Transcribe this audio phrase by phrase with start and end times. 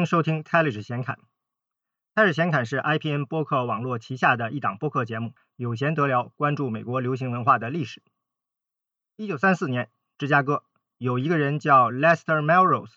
[0.00, 1.16] 欢迎收听《泰 h 显侃》。
[2.14, 8.02] 泰 h 显侃是 IPN 播客网络旗下的一档播客节目，有闲得聊，关注美国流行文化的历史。
[9.16, 10.64] 一九三四年，芝加哥
[10.96, 12.94] 有一个人叫 Lester Melrose，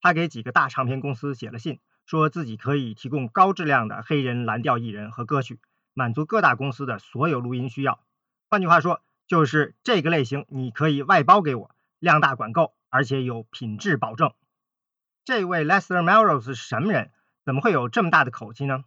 [0.00, 5.60] 他给几个大唱片公司写了信，说自己可以提供高质量的黑人蓝调艺人和歌曲，
[5.92, 8.00] 满足各大公司的所有录音需要。
[8.48, 14.32] 换句话说，就是这个类型你可以外包给我，量大管够，而且有品质保证。
[15.26, 17.10] 这位 Lester Melrose 是什么人？
[17.44, 18.84] 怎么会有这么大的口气呢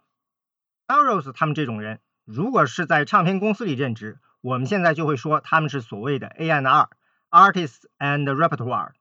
[0.88, 8.92] ？Melrose 他们这种人，如果是在唱片公司里任职，我们现在就会说他们是所谓的 A&R（Artists and Repertoire），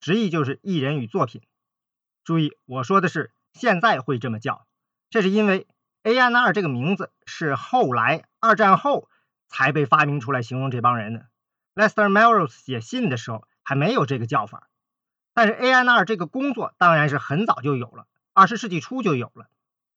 [0.00, 1.42] 直译就是艺人与作品。
[2.24, 4.66] 注意，我说的是现在会这么叫，
[5.08, 5.68] 这是因为
[6.02, 9.08] A&R 这个名字是后来二战后
[9.46, 11.28] 才被发明出来形容这帮人的。
[11.76, 14.68] Lester Melrose 写信的时候还没有这个叫法。
[15.38, 19.46] 但是 A N R 这个工作当然是很早就有了，二十世纪初就有了。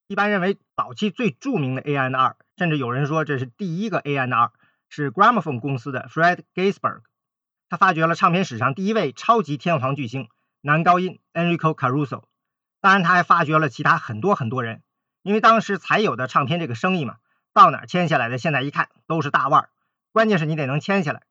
[0.06, 4.52] 一般认为早期最著名的 A N R，甚至有人说这是第一个 A N R
[4.88, 7.02] 是 Gramophone 公司的 Fred Gaisberg。
[7.70, 10.30] 他发掘了唱片史上第一位超级天皇巨星
[10.62, 12.22] 男高音 Enrico Caruso。
[12.80, 14.84] 当然他还发掘了其他很多很多人，
[15.24, 17.16] 因为当时才有的唱片这个生意嘛，
[17.52, 19.70] 到哪签下来的，现在一看都是大腕儿。
[20.12, 21.24] 关键是你得能签下来，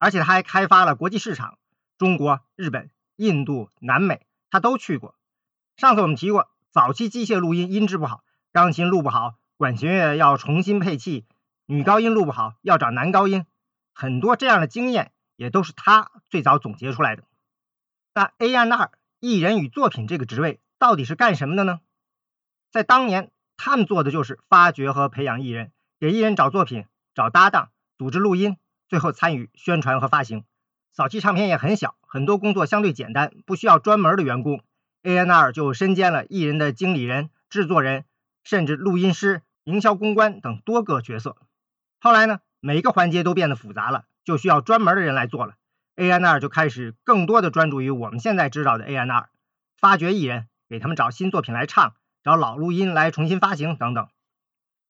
[0.00, 1.58] 而且他还开发了国际市场，
[1.96, 2.90] 中国、日本。
[3.16, 5.14] 印度、南美，他都去过。
[5.76, 11.26] 上次我们提过，早期机械录音音质不好，钢琴录不好，管弦乐要重新配器，
[11.66, 13.46] 女高音录不好要找男高音，
[13.92, 17.24] 很多这样的经验也都是他最早总结出来的。
[18.14, 21.80] 那 A&R 艺人与作品这个职位到底是干什么的呢？
[22.70, 28.58] 在当年，他们做的就是发掘和培养艺人，给艺人找作品、找搭档、组织录音，
[28.88, 30.44] 最后参与宣传和发行。
[30.96, 34.62] 早期唱片也很小，很多工作相对简单，不需要专门的员工。
[35.02, 38.06] A N R 就身兼了艺人的经理人、制作人，
[38.42, 41.36] 甚至录音师、营销公关等多个角色。
[42.00, 45.56] 后来呢，每个环节都变得复杂了，就需要专门的人来做了。
[45.96, 49.28] A N R 就开始更多的专注于我们现在知道的 A N R，
[49.78, 54.08] 发掘艺人，给他们找新作品来唱，找老录音来重新发行等等。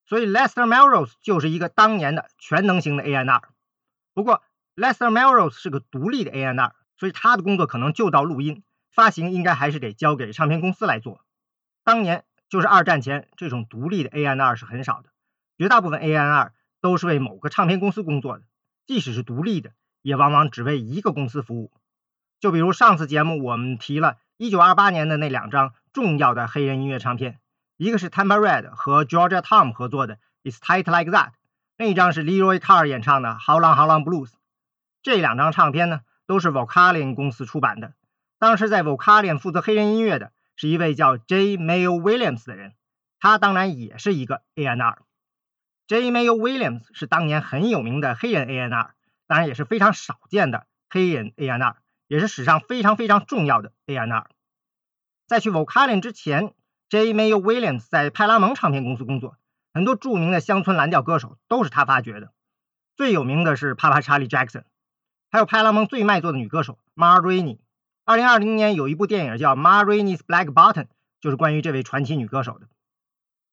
[0.06, 3.43] 所以 Lester Melrose 就是一个当年的全能型的 A N R。
[4.15, 4.44] 不过
[4.76, 11.20] ，Lester Melrose 是个独立的 A&R，所以他的工作可能就到录音发行，应该还是得交给唱片公司来做。
[11.82, 15.09] 当年就是二战前，这种独立的 A&R 是很少的，
[15.59, 18.44] 绝大部分 A&R 都是为某个唱片公司工作的，
[18.87, 19.72] 即使是独立的，
[20.03, 21.72] 也往往只为一个公司服务。
[22.38, 27.41] 就比如上次节目我们提了1928年的那两张重要的黑人音乐唱片，
[27.76, 31.31] 一个是 Tampa Red 和 Georgia Tom 合作的 It's Tight Like That，
[31.76, 34.31] 另一张是 Leroy Carr 演唱的 How Long How Long Blues。
[35.06, 37.94] 这两张唱片呢，都是 Vocalion 公司出版的。
[38.41, 41.59] 当时在 Vocalion 负责黑人音乐的是一位叫 J.
[41.59, 42.75] Mayo Williams 的人，
[43.21, 44.99] 他当然也是一个 A&R。
[45.87, 46.11] J.
[46.11, 48.94] Mayo Williams 是当年很有名的黑人 A&R，
[49.28, 51.77] 当然也是非常少见的黑人 A&R，
[52.09, 54.27] 也是史上非常非常重要的 A&R。
[55.28, 56.53] 在去 Vocalion 之前
[56.88, 57.15] ，J.
[57.15, 59.37] Mayo Williams 在派拉蒙唱片公司工作，
[59.73, 62.33] 很多著名的乡村蓝调歌手都是他发掘的。
[62.97, 64.65] 最有名的是 paparchali Jackson。
[65.37, 67.59] 还有派拉蒙最卖座的女歌手 Marini。
[68.07, 70.85] 二零二零年有一部电影叫《Marini's Black Button》，
[71.21, 72.69] 就是关于这位传奇女歌手的。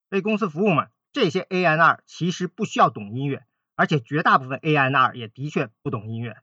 [0.09, 3.43] 为公司服务嘛，这些 A&R 其实不需要懂音乐，
[3.75, 6.37] 而且绝大部分 A&R 也的确不懂音乐。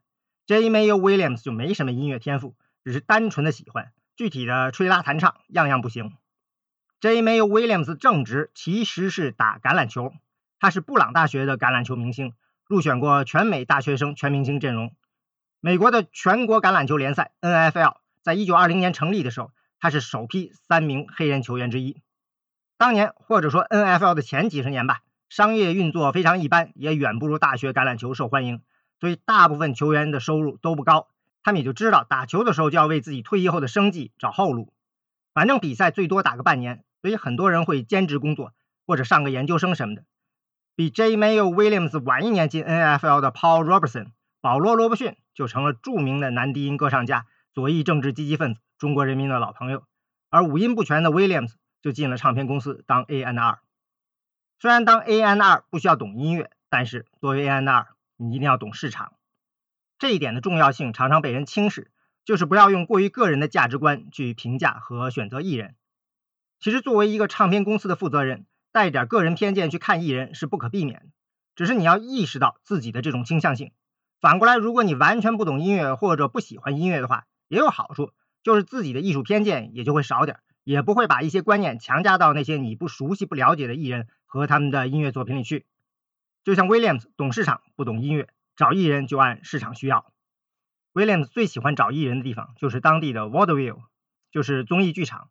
[0.45, 0.69] J.
[0.69, 6.13] Mayo Williams 就没什么音乐天赋，只是单纯的喜欢，具体的吹拉弹唱样样不行。
[6.99, 7.23] J.
[7.23, 10.13] Mayo Williams 正职其实是打橄榄球，
[10.59, 12.35] 他是布朗大学的橄榄球明星，
[12.67, 14.93] 入选过全美大学生全明星阵容。
[15.63, 22.01] 美国的全国橄榄球联赛 NFL 在一九二零年成立的时候，他是首批三名黑人球员之一。
[22.79, 28.63] 当年或者说 NFL 的前几十年吧，商业运作非常一般，也远不如大学橄榄球受欢迎，
[28.99, 31.09] 所以大部分球员的收入都不高。
[31.43, 34.73] 他们也就知道打球的时候就要为自己退役后的生计找后路，
[35.35, 38.53] 反正比赛最多打个半年，所以很多人会兼职工作
[38.87, 40.05] 或者上个研究生什么的。
[40.75, 41.17] 比 J.
[41.17, 44.07] Mayo Williams 晚一年进 NFL 的 Paul Robertson。
[44.41, 49.85] 保罗·罗伯逊就成了著名的男低音歌唱家、左翼政治积极分子、中国人民的老朋友，
[50.31, 53.59] 而五音不全的 Williams 就进了唱片公司当 A&R。
[54.59, 59.13] 虽然当 A&R 不需要懂音乐，但是作为 A&R，你一定要懂市场。
[59.99, 61.91] 这一点的重要性常常被人轻视，
[62.25, 65.75] 就是不要用过于个人的价值观去评价和选择艺人。
[66.59, 71.05] 其实，作为一个唱片公司的负责人，带点个人偏见去看艺人是不可避免的，
[71.55, 73.71] 只是你要意识到自己的这种倾向性。
[74.21, 78.11] 反过来，如果你完全不懂音乐或者不喜欢音乐的话，也有好处，
[78.43, 85.65] 就是自己的艺术偏见也就会少点，也不会把一些观念强加到那些你不熟悉、不了解的艺人和他们的音乐作品里去。
[86.43, 90.13] 就像 Williams 懂市场，不懂音乐，找艺人就按市场需要。
[90.93, 93.79] Williams 最喜欢找艺人的地方就是当地的 Vaudeville，
[94.31, 95.29] 就是综艺剧场，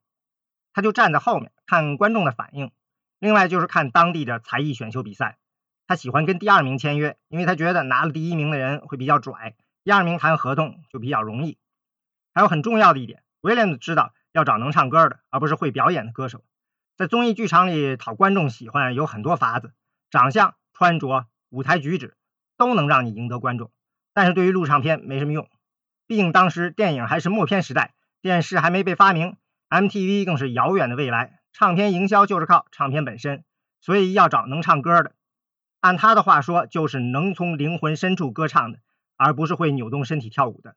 [0.72, 2.72] 他就站在后面看观众的反应。
[3.18, 5.38] 另外就是看当地的才艺选秀比赛，
[5.90, 11.58] 他喜欢跟第二名签约，因为他觉得拿了第一名的人会比较拽，第二名谈合同就比较容易。
[12.32, 16.44] 还有很重要的一点，Williams 知道要找能唱歌的，而不是会表演的歌手。
[16.96, 19.72] 在综艺剧场里讨观众喜欢有很多法子，
[20.12, 22.14] 长相、穿着、舞台举止
[22.56, 23.72] 都能让你赢得观众。
[24.14, 25.48] 但是对于录唱片没什么用，
[26.06, 29.36] 毕竟当时电影还是默片时代，电视还没被发明
[29.68, 31.40] ，MTV 更是遥远的未来。
[31.52, 33.42] 唱片营销就是靠唱片本身，
[33.80, 35.14] 所以要找能唱歌的。
[35.80, 38.78] 按他的话说，就是能从灵魂深处歌唱的，
[39.16, 40.76] 而不是会扭动身体跳舞的。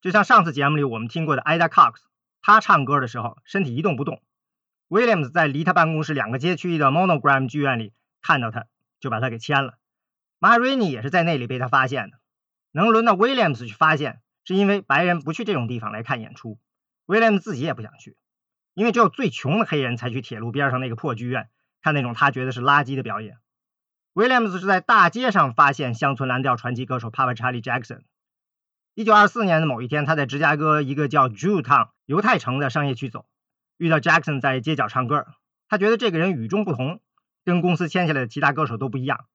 [0.00, 1.94] 就像上次节目里我们听过的 Ida Cox，
[2.42, 4.22] 他唱歌的时候身体一动不动。
[4.88, 7.92] Williams 在离他办公室两个街区的 Monogram 剧院里
[8.22, 8.66] 看到他，
[8.98, 9.74] 就把他给签了。
[10.40, 12.18] Marini 也是在那里被他发现的。
[12.72, 16.58] 能轮到 Williams 去发现，是因为白人不去这种地方来看演出
[17.06, 18.16] ，Williams 自己也不想去。
[18.74, 21.50] 因为只有最穷的黑人才去铁路边上那个破剧院
[21.82, 23.36] 看那种他觉得是垃圾的表演。
[24.12, 28.00] Williams 是在大街上发现乡村蓝调传奇歌手 Papa Charlie Jackson。
[28.94, 33.26] 一九二四年的某一天，他在芝加哥一个叫 Jewtown 犹太城的商业区走，
[33.76, 35.28] 遇到 Jackson 在街角唱歌。
[35.68, 37.00] 他觉得这个人与众不同，
[37.44, 39.26] 跟公司签下来的其他歌手都不一样，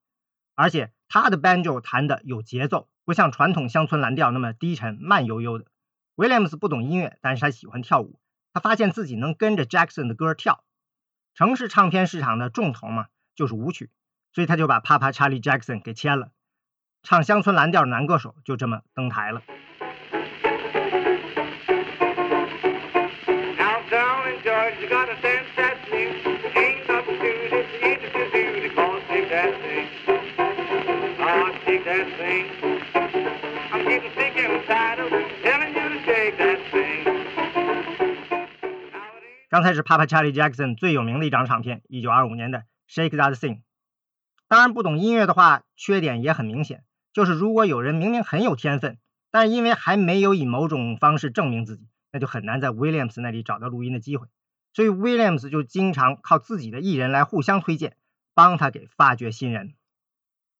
[0.54, 5.64] 而且他的 banjo 弹的有节奏，不像传统乡村蓝调那么低沉慢悠悠的。
[6.16, 8.20] Williams 不懂音乐，但是他喜欢跳舞。
[8.52, 10.62] 他发现自己能跟着 Jackson 的歌跳，
[11.34, 13.90] 城市唱片市场的重头嘛，就是舞曲，
[14.36, 16.28] 所以他就把 Papa Charlie Jackson 给签了，
[17.02, 19.40] 唱乡村蓝调的男歌手就这么登台了。
[39.48, 43.54] 刚才是 Papa Charlie Jackson 最有名的一张唱片，一九二五年的《Shake That Thing》。
[44.48, 48.98] 当然，不懂音乐的话，缺点也很明显，就是如果有人明明很有天分，
[49.30, 54.28] 但因为还没有以某种方式证明自己，那就很难在 Williams 那里找到录音的机会。
[54.72, 57.96] 所以 Williams 就经常靠自己的艺人来互相推荐，
[58.34, 59.74] 帮他给发掘新人。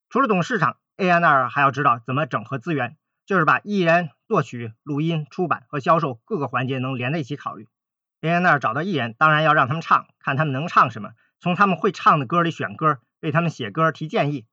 [0.08, 2.96] 除了懂市场，A&R 还要知道怎么整合资源，
[3.26, 7.68] 就是把艺人、作曲、录音、出版和销售各个环节能连在一起考虑。
[8.22, 14.46] A&R 找到艺人，当然要让他们唱，看他们能唱什么，从他们会唱的歌里选歌，为他们写歌提建议。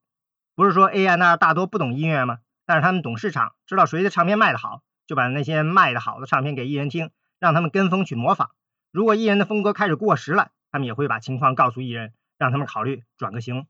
[0.56, 2.40] 不是说 A&R 大多不懂音乐吗？
[2.66, 8.52] 但是他们懂市场，知道谁的唱片卖得好，就把那些卖得好的唱片给艺人听，让他们跟风去模仿。
[8.92, 13.66] 如果艺人的风格开始过时了，他们也会把情况告诉艺人，让他们考虑转个型。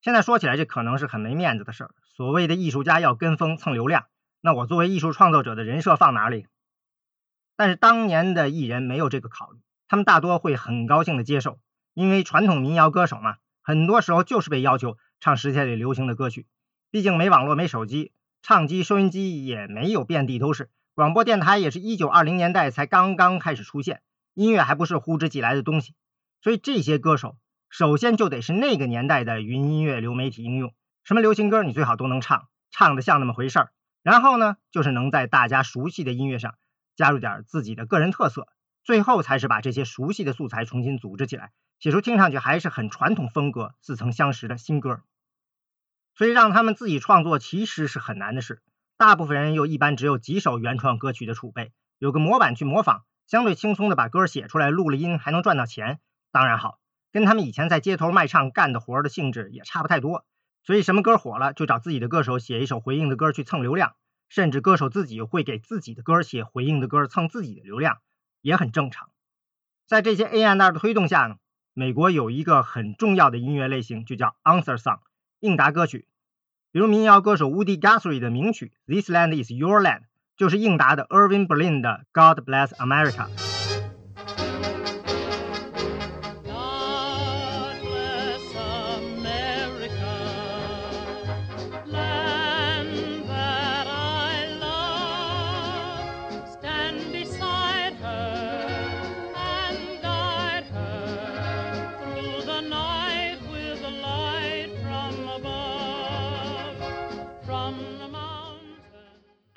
[0.00, 1.94] 现在说起来，这可能是很没面子的事儿。
[2.04, 4.06] 所谓的艺术家要跟风蹭流量，
[4.40, 6.46] 那我作为艺术创作者的人设放哪里？
[7.56, 11.60] 但是当年的艺人没有这个考虑，他们大多会很高兴的接受，
[11.94, 16.46] 因为传统民谣歌手嘛，很多时候就是被要求唱时下里流行的歌曲。
[16.90, 24.02] 毕竟没网络、没手机，唱机、收音机也没有遍地都是，广播电台也是一九二零年代才刚刚开始出现，
[24.34, 25.94] 音乐还不是呼之即来的东西，
[26.42, 27.36] 所以这些歌手
[27.70, 33.72] 首先就得是那个年代的云音乐流媒体应用，什么流行歌你最好都能唱，唱的像那么回事儿。
[34.02, 36.54] 然后呢，就是能在大家熟悉的音乐上。
[36.94, 38.46] 加入点自己的个人特色，
[38.84, 41.50] 最后才是把这些熟悉的素材重新组织起来，
[41.82, 45.02] 写出听上去还是很传统风格、似曾相识的新歌。
[46.14, 48.62] 所以让他们自己创作其实是很难的事。
[48.96, 55.98] 大部分人又一般只有几首原创歌曲的储备，有个模板去模仿，相对轻松的把歌写出来，录了音还能赚到钱，
[56.30, 56.78] 当然好，
[57.10, 60.24] 跟他们以前在街头卖唱干的活的性质也差不太多。
[60.62, 63.96] 所以什么歌火了，就找自己的歌手写一首回应的歌去蹭流量。
[64.28, 67.98] 甚至歌手自己会给自己的歌写回应的歌蹭自己的流量，
[68.40, 69.10] 也很正常。
[69.88, 71.36] 在这些 A&R 的推动下呢，
[71.74, 74.98] 美国有一个很重要的音乐类型，就叫 Answer Song
[75.40, 76.06] 应答歌曲。
[76.70, 80.00] 比如民谣歌手 Woody Guthrie 的名曲《This Land Is Your Land》
[80.36, 83.51] 就是应答的 Irving Berlin 的 God Bless America。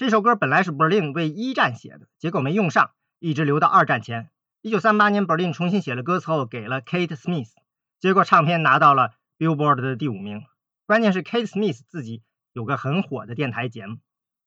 [0.05, 4.29] 这首歌本来是 Berlin 为一战写的，结果没用上，一直留到二战前。
[4.61, 7.49] 一九三八年，Berlin 重新写了歌词后，给了 Kate Smith，
[7.99, 10.43] 结果唱片拿到了 Billboard 的第五名。
[10.85, 12.21] 关键是 Kate Smith 自己
[12.53, 13.97] 有个很火的电台节目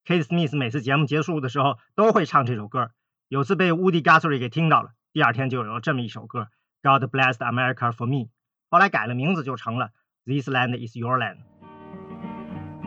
[0.05, 2.91] ，Kate Smith 每次节目结束的时候都会唱这首歌。
[3.27, 6.47] 有次被 Woody Guthrie 给听到了，第二天就有了这么一首歌
[6.81, 8.29] ，God Bless America for Me。
[8.69, 9.89] 后来改了名字，就成了
[10.23, 11.39] This Land Is Your Land。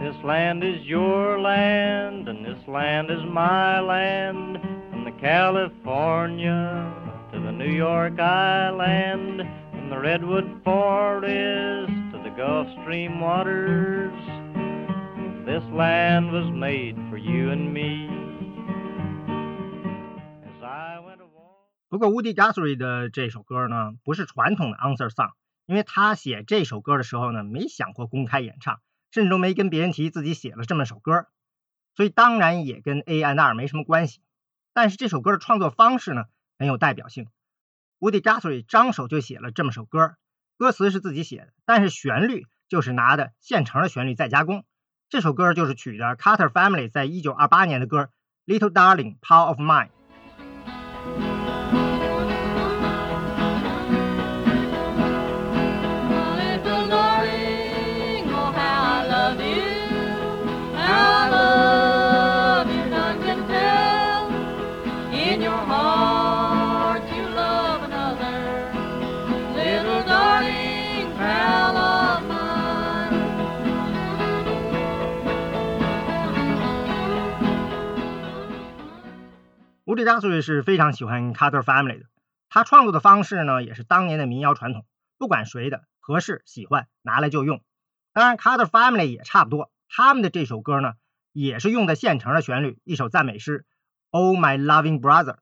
[0.02, 4.60] This land is your land, and this land is my land,
[4.92, 6.94] from the California
[7.32, 14.14] to the New York Island, from the Redwood Forest to the Gulf Stream waters.
[15.46, 18.08] This land was made for you and me.
[20.46, 21.68] As I went a walk.
[21.90, 25.32] 不过 Woody Guthrie 的这首歌呢，不是传统的 answer song，
[25.66, 28.80] 因为他写这首歌的时候呢，没想过公开演唱，
[29.13, 31.27] 甚至都没跟别人提自己写了这么首歌，
[31.95, 34.21] 所以当然也跟 A and R 没什么关系。
[34.73, 36.25] 但是这首歌的创作方式呢，
[36.59, 37.29] 很有代表性。
[38.01, 40.17] Woody Guthrie 张手就写了这么首歌，
[40.57, 44.65] 歌词是自己写的，但是旋律就是拿的现成的旋律再加工。
[45.11, 48.09] 这首歌就是取的 Carter Family 在一九二八年的歌
[48.59, 49.89] 《Little Darling Power of Mine》。
[79.93, 82.07] Woody Guthrie 是非常喜欢 Carter Family 的，
[82.49, 84.87] 他创作的方式呢，也是当年的民谣传统，
[85.19, 87.61] 不管谁的合适喜欢，拿来就用。
[88.15, 90.95] 当然，Carter Family 也差不多，他们的这首歌呢，
[91.35, 93.67] 也是用的现成的旋律，一首赞美诗
[94.13, 95.37] ，Oh My Loving Brother。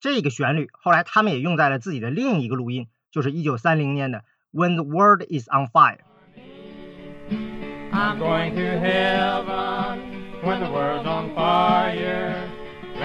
[0.00, 5.98] 这个旋律后来他们也用在了自己的另一个录音，就是1930年的 When the World Is on Fire。
[7.92, 10.00] I'm going to heaven
[10.42, 12.53] when the world's on fire.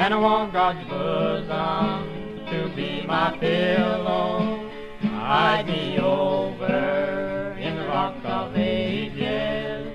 [0.09, 4.67] And I want God's bosom to be my pillow.
[5.03, 9.85] I'd be over in the rocks of ages,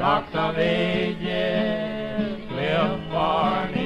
[0.00, 3.81] rocks of ages, live for me.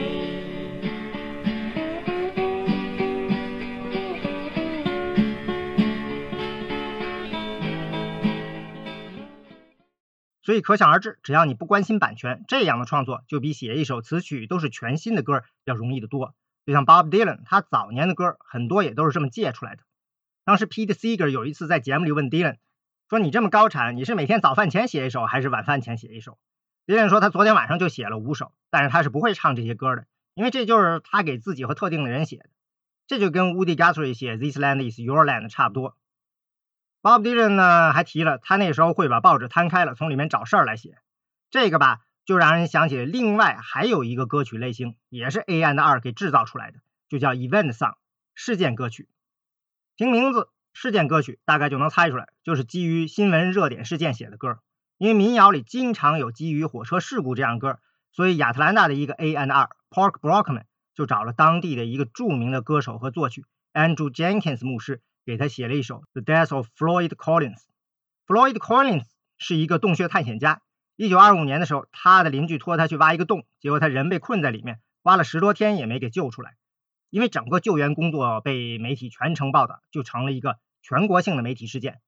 [10.46, 16.36] 所以可想而知，只要你不关心版权，这样的创作就比写一首词曲都是全新的歌要容易得多。
[16.64, 19.82] 就像 Bob Dylan，他早年的歌很多也都是这么借出来的。
[20.44, 22.58] 当时 Pete Seeger 有一次在节目里问 Dylan
[23.10, 26.38] 说：“你这么高产，你是每天早饭前写一首，还是晚饭前写一首
[26.86, 32.46] ？”Dylan 说他昨天晚上就写了五首，但是他是不会唱这些歌的，因为这就是他给自己和特定的人写的。
[33.08, 35.96] 这就跟 Woody Guthrie 写 This Land Is Your Land 差不多。
[37.06, 40.98] Bob Dylan 呢还提了，他那时候会把报纸摊开了，从里面找事儿来写。
[41.52, 47.94] 这个吧，就让人想起另外还有一个歌曲类型，也是 A and R 给制造出来的，就叫 Event Song
[48.34, 49.08] 事件歌曲。
[49.96, 54.58] 听名字，事件歌曲大概就能猜出来，就是基于新闻热点事件写的歌。
[54.98, 57.78] 因为民谣里经常有基于火车事故这样歌，
[58.10, 60.64] 所以亚特兰大的一个 A and R Park Brockman
[60.96, 65.02] 就找了当地的一个著名的歌手和作曲 Andrew Jenkins 牧师。
[65.26, 67.59] 给他写了一首《The Death of Floyd Collins》。
[68.28, 69.04] Floyd Collins
[69.38, 70.62] 是一个洞穴探险家。
[70.95, 76.54] 一九二五年的时候，他的邻居托他去挖一个洞，结果他人被困在里面，挖了十多天也没给救出来。
[77.11, 82.00] 因为整个救援工作被媒体全程报道，就成了一个全国性的媒体事件。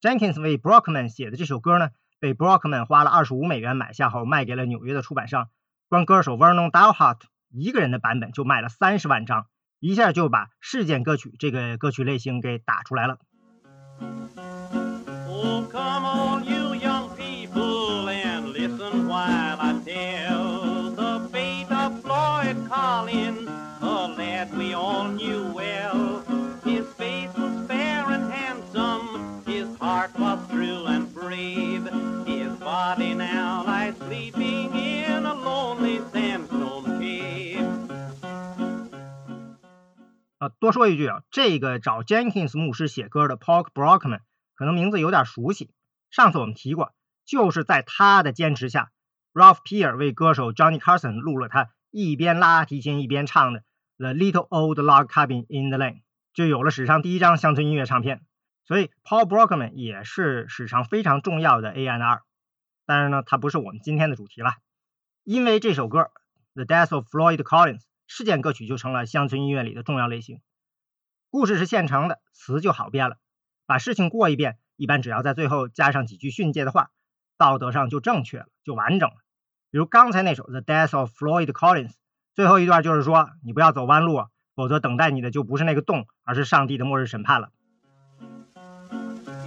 [0.00, 5.50] Jenkins 为 Brockman 写的这首歌呢，被 Brockman 花了二十五美元买下后，卖给了纽约的出版商。
[5.88, 9.46] 光歌手 Vernon Dalhart 一个人的版本就卖了三十万张。
[9.79, 13.17] 一下就把事件歌曲这个歌曲类型给打出来了。
[15.27, 22.69] Oh, come on, you young people, and listen while I tell the fate of Floyd
[22.69, 23.49] Collins,
[23.81, 26.23] a lad we all knew well.
[26.63, 31.89] His face was fair and handsome, his heart was true and brave.
[32.27, 33.63] His body now
[40.38, 44.20] 啊，多说一句啊，这个找 Jenkins 牧师写歌的 Paul Brockman
[44.54, 45.70] 可能名字有点熟悉，
[46.10, 46.92] 上次我们提过，
[47.24, 48.90] 就是在他的坚持下
[49.32, 53.60] ，Ralph Peer 为歌手 Johnny Carson 录了他一边拉提琴一边唱的
[53.96, 55.94] 《The Little Old Log Cabin in the Lane》，
[56.34, 58.20] 就有了史上第一张乡村音乐唱片。
[58.66, 62.22] 所以 Paul Brockman 也是史上非常重要的 A&R，
[62.84, 64.50] 但是呢，他不是我们今天的主题了，
[65.24, 66.00] 因为这首歌
[66.52, 67.80] 《The Death of Floyd Collins》。
[68.06, 70.40] 事件歌曲就成了乡村音乐里的重要类型。
[71.30, 73.18] 故事是现成的，词就好编了。
[73.66, 76.90] 把事情过一遍，一般只要在最后加上几句训诫的话，
[77.36, 79.16] 道德上就正确了，就完整了。
[79.70, 81.90] 比如刚才那首《The Death of Floyd Collins》，
[82.34, 87.50] 最后一段就是说，你不要走弯路，否则等待你的就不是那个洞，而是上帝的末日审判了。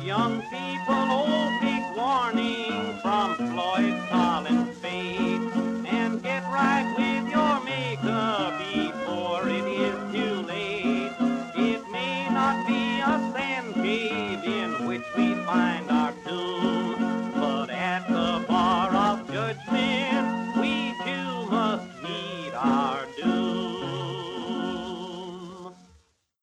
[0.04, 1.28] Young people, oh,
[1.62, 4.59] take warning from Floyd Collins'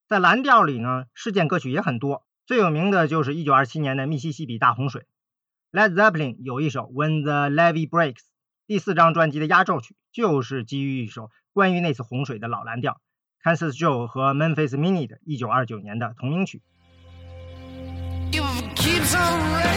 [0.09, 5.05] 在蓝调里呢，事件歌曲也很多，最有名的就是1927年的密西西比大洪水。
[5.73, 8.13] Led Zeppelin 有一首《When the Levee Breaks》，
[8.69, 13.01] 第四张专辑的压轴曲就是基于一首关于那次洪水的老蓝调
[13.43, 16.63] ，Kansas Joe 和 Memphis Minnie 的1929年的同名曲。
[18.31, 19.77] If it keeps on raining,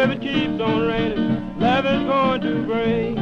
[0.00, 3.18] If it keeps on raining, levee's going to break.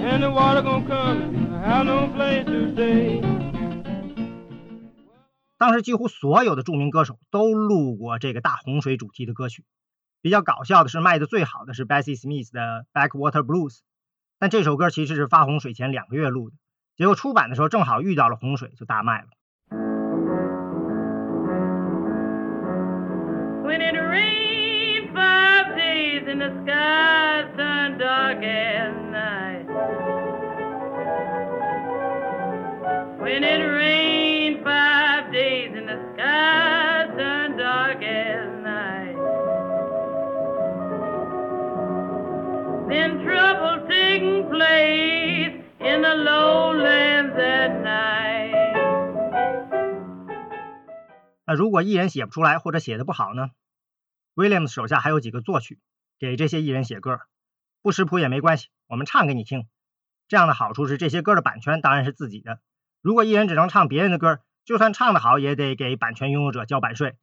[0.00, 3.20] And the water gonna come, I have no place to stay.
[5.58, 9.66] 当时几乎所有的著名歌手都录过这个大洪水主题的歌曲。
[10.22, 13.76] 比较搞笑的是，卖的最好的是 Bessie Smith 的《Backwater Blues》，
[14.38, 16.56] 但这首歌其实是发洪水前两个月录的，
[16.96, 19.28] 结果出版的时候正好遇到了洪水，就大卖了。
[26.62, 29.66] Sky turned dark as night.
[33.18, 39.16] When it rained five days and the skies turned dark as night.
[42.88, 48.52] Then trouble taking place in the lowlands at night.
[51.46, 53.50] 那如果艺人写不出来或者写的不好呢
[54.34, 55.78] ？Williams 手下还有几个作曲，
[56.18, 57.20] 给这些艺人写歌，
[57.82, 59.66] 不识谱也没关系，我们唱给你听。
[60.28, 62.60] 这样的好处是这些歌的版权当然是自己的。
[63.02, 67.16] 如果艺人只能唱别人的歌，就算唱得好，也得给版权拥有者交版税。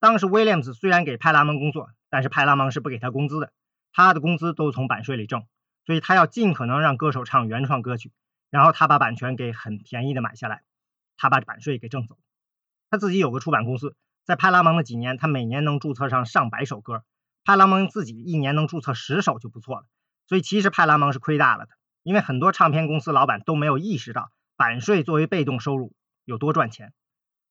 [0.00, 3.52] 当时 Williams 虽然给派拉蒙工作，但是派拉蒙是不给他工资的，
[3.92, 5.46] 他的工资都从版税里挣，
[5.84, 8.12] 所以他要尽可能让歌手唱原创歌曲，
[8.50, 10.62] 然后他把版权给很便宜的买下来，
[11.16, 12.18] 他把版税给挣走。
[12.90, 17.04] 他自己有个出版公司，在派拉蒙的几年，他每年能注册上上百首歌，
[17.44, 19.86] 派拉蒙自己一年能注册十首就不错了。
[20.26, 25.92] 所以其实派拉蒙是亏大了的，因为很多唱片公司老板都没有意识到版税作为被动收入
[26.24, 26.92] 有多赚钱。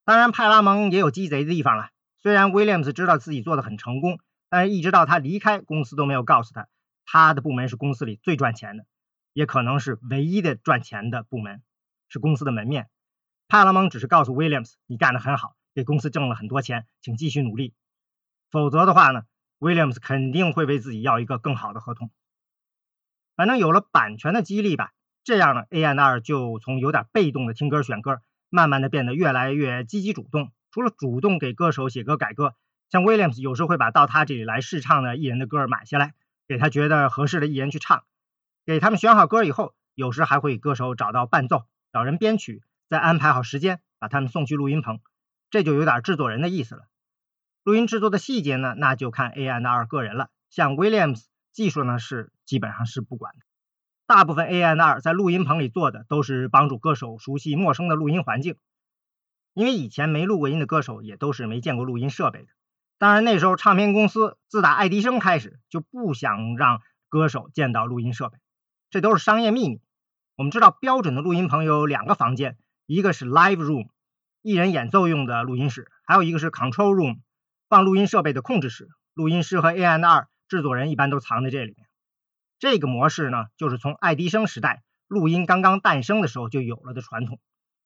[0.04, 1.90] 当然，派拉蒙也有鸡贼的地方了。
[2.18, 6.68] 虽然 Williams 知道自己做的很成功，但是一直到他离开公司都没有告诉他，
[7.06, 8.86] 他的部门是公司里最赚钱的，
[9.34, 11.62] 也可能是唯一的赚钱的部门，
[12.10, 12.90] 是公司的门面。
[13.48, 17.74] 派拉蒙只是告诉 Williams：“ 你干得很好，给公司挣了很多钱，请继续努力。”
[18.50, 19.24] 否则的话呢
[19.62, 22.10] ，Williams 肯定会为自己要一个更好的合同。
[23.36, 24.92] 反正有了版权的激励吧，
[25.24, 30.52] 这样呢，A&R 就从有点被动的听歌选歌，慢慢的变得越来越积极主动。
[30.72, 32.56] 除了主动给歌手写歌改歌，
[32.90, 36.14] 像 Williams 有时候会把到他这里来试唱的艺人的歌买下来，
[36.48, 38.04] 给他觉得合适的艺人去唱。
[38.66, 45.00] 给他们选好歌以后，有时还会歌手找到伴奏，找人编曲，再安排好时间，把他们送去录音棚。
[45.50, 46.84] 这就有点制作人的意思了。
[47.64, 50.30] 录音制作的细节呢，那就看 A and R 个人了。
[50.50, 53.40] 像 Williams 技术呢是基本上是不管的，
[54.08, 58.56] 大部分 A and R 在录音棚里做的都是帮助歌手熟悉陌生的录音环境，
[59.54, 62.48] 因为以前没录过音的歌手也都是没见过录音设备的。
[62.98, 68.38] 当然那时候唱片公司自打爱迪生开始就不想让歌手见到录音设备，
[68.90, 69.82] 这都是商业秘密。
[70.36, 73.90] 我们知道标准的录音棚有两个房间，一个是 Live Room，
[74.42, 77.20] 艺人演奏用的录音室，还有一个是 Control Room，
[77.72, 78.90] 放录音设备的控制室。
[79.14, 81.88] 录音师和 A&R 制作人一般都藏在这里面。
[82.60, 87.40] 这个模式呢，就是从爱迪生时代录音刚刚诞生的时候就有了的传统。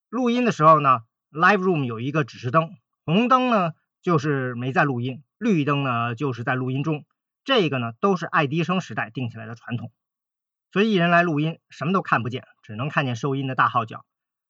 [0.09, 2.71] 录音的时候呢，Live Room 有一个指示灯，
[3.05, 7.05] 红灯呢就是没在录音，绿灯呢就是在录音中。
[7.43, 9.91] 这个呢都是爱迪生时代定下来的传统。
[10.71, 14.03] 所以艺人来录音什么都看不见，只能看见收音的大号角。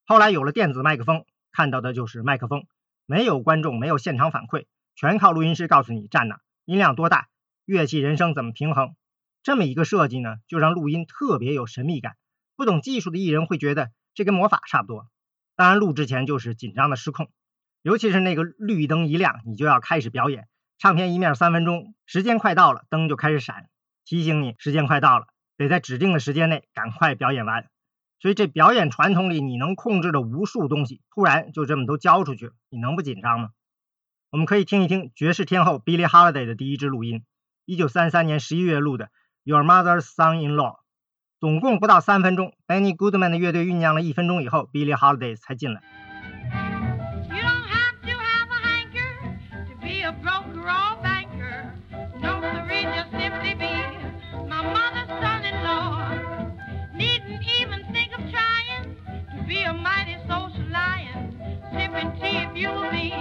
[0.06, 2.66] 后来有了电子麦克风，看到的就是麦克风。
[3.06, 4.66] 没有观众，没有现场反馈，
[4.96, 7.28] 全靠录音师告诉你站哪，音量多大，
[7.66, 8.96] 乐器人声怎么平衡。
[9.44, 12.16] 这么一个设计呢，就让录音特别有神秘感。
[12.56, 15.10] 不懂技术的艺人会觉得这跟魔法差不多。
[15.58, 17.30] 当然，录之前就是紧张的失控，
[17.82, 20.48] 尤其是那个绿灯一亮，你就要开始表演。
[20.78, 23.70] 唱片一面三分钟，时间快到了，灯就开始闪，
[24.06, 25.28] 提醒你时间快到了，
[25.58, 27.68] 得在指定的时间内赶快表演完。
[28.22, 33.50] 所以这表演传统里你能控制的无数东西，突然就这么都交出去，你能不紧张吗？
[34.36, 37.24] 我们可以听一听爵士天后 Billie Holiday 的第一支录音，
[37.64, 39.08] 一九三三年十一月录的。
[39.46, 40.80] Your Mother's Son-in-Law，
[41.40, 42.54] 总共不到三分钟。
[42.68, 45.82] Benny Goodman 的乐队酝酿了一分钟以后，Billie Holiday 才进来。
[59.48, 61.38] Be a mighty social lion.
[61.72, 63.14] Sipping tea if you'll be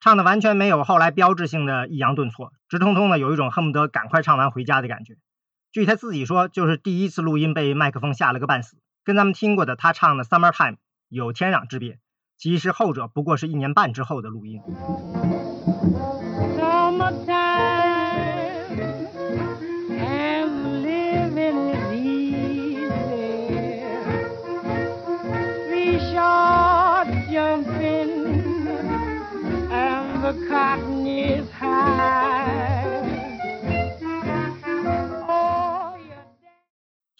[0.00, 5.16] 唱的完全没有后来标志性的抑扬顿挫，直通通的，有一种恨不得赶快唱完回家的感觉。
[5.72, 10.74] 据他自己说，就是第一次录音被麦克风吓了个半死，跟咱们听过的他唱的《Summertime》
[11.08, 11.98] 有天壤之别。
[12.36, 14.60] 其实后者不过是一年半之后的录音。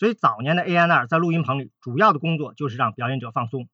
[0.05, 3.71] 所以早年的 A N R 在录音棚里主要的工作就是让表演者放松。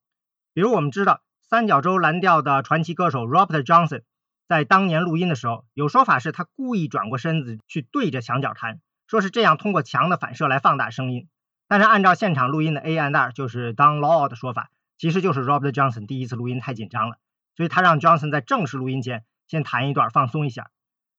[0.55, 4.03] 比如我们知道三角洲蓝调的传奇歌手 Robert Johnson，
[4.47, 11.27] 在当年录音的时候，有说法是他故意转过身子去对着墙角弹，说是这样通过墙的反射来放大声音。
[11.67, 17.17] 但是按照现场录音的 A N R 就是 Don Law 的说法，其实就是 Robert Johnson 第一次录音太紧张了，
[17.57, 20.71] 所以他让 Johnson 在正式录音前先弹一段放松一下。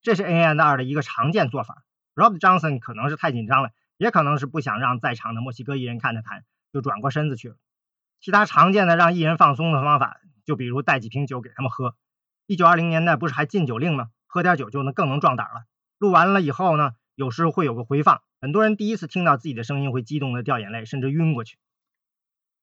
[0.01, 1.83] 这是 A N R 的一个常见做法。
[2.15, 3.71] Robert Johnson 可能是太紧张了。
[4.01, 7.55] 也可能是不想让在场的墨西哥艺人看他弹，就转过身子去了。
[8.19, 11.95] 其他常见的让艺人放松的方法，就比如带几瓶酒给他们喝。
[12.47, 14.09] 一九二零年代不是还禁酒令吗？
[14.25, 15.65] 喝点酒就能更能壮胆了。
[15.99, 21.59] 录完了以后呢，有时会有个回放，很多人第一次听到自己的声音会激动的掉眼泪，甚至晕过去。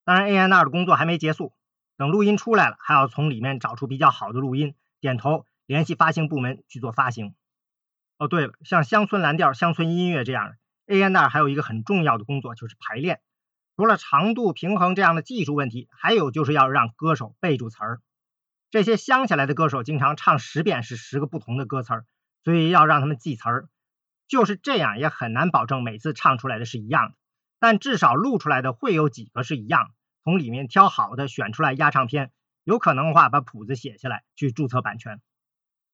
[0.05, 1.53] 当然，A&R 的工作还没结束，
[1.97, 7.37] 等录音出来了，还要从里面找出比较好的录音，点头联系发行部门去做发行。
[8.19, 10.57] 哦，对了，像乡村蓝调、乡村音乐这样的
[10.89, 10.95] 的。
[10.95, 13.21] A&R 还有一个很重要的工作就是排练，
[13.77, 18.01] 除了长度、平衡这样的技术问题，还有就是要让歌手背住词儿。
[18.71, 22.07] 这些乡下来的歌手经常唱十遍是十个不同的歌词儿，
[22.45, 23.69] 所以要让他们记词儿。
[24.27, 27.15] 就是这样也很难保证每次唱出来的是一样的，
[27.59, 29.91] 但至少录出来的会有几个是一样。
[30.23, 32.31] 从里面挑好的选出来压唱片，
[32.63, 35.23] 有可能的话把谱子写下来去注册版权。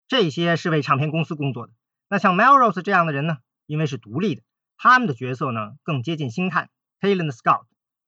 [0.09, 1.73] 这些是为唱片公司工作的。
[2.09, 4.43] 那像 Melrose 这样的人呢，因为是独立的。
[4.77, 7.65] 他们的角色呢更接近星探 （talent scout），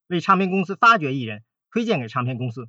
[0.09, 2.69] 为唱片公司发掘艺人，推荐给唱片公司。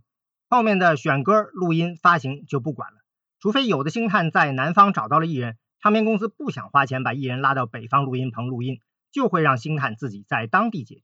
[0.50, 2.98] 后面的选歌、录音、发行就不管了，
[3.40, 8.80] 除非有的星探在南方找到了艺人，唱片公司不想花钱把艺人拉到北方录音棚录音，
[9.12, 11.04] 就会让星探自己在当地解决。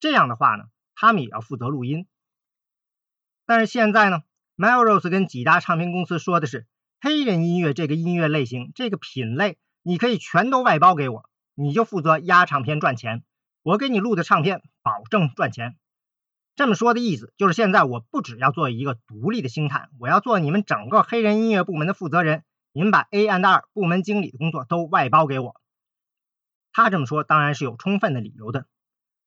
[0.00, 0.64] 这样的话呢，
[0.96, 2.06] 他们也要负责录音。
[3.46, 4.22] 但是现在呢
[4.56, 6.66] ，Melrose 跟几大唱片公司说的是，
[7.00, 11.29] 黑人音乐这个音乐类型、这个品类，你可以全都外包给我。
[11.60, 13.22] 你就负责压唱片赚钱，
[13.62, 15.76] 我给你录的唱片保证赚钱。
[16.56, 22.44] 这么说的意思就是，现在我不只要做一个独立的星探，我要做你们整个黑人音乐部门的负责人。
[22.72, 25.60] 你们把 A and R 部门经理的工作都外包给我。
[26.72, 28.66] 他这么说当然是有充分的理由的。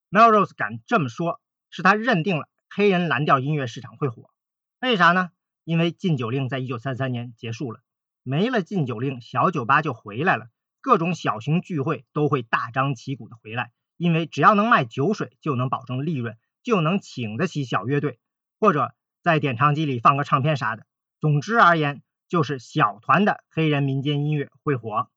[0.09, 4.31] Melrose 敢这么说，是他认定了黑人蓝调音乐市场会火。
[4.79, 5.29] 为啥呢？
[5.65, 7.81] 因为禁酒令在一九三三年结束了，
[8.23, 10.47] 没了禁酒令，小酒吧就回来了。
[10.83, 18.19] 各种小型聚会都会大张旗鼓的回来，因为只要能卖酒水，就能保证利润，就能请得起小乐队，
[18.59, 20.85] 或者在点唱机里放个唱片啥的。
[21.21, 25.09] 总之而言，就是小团的黑人民间音乐会火。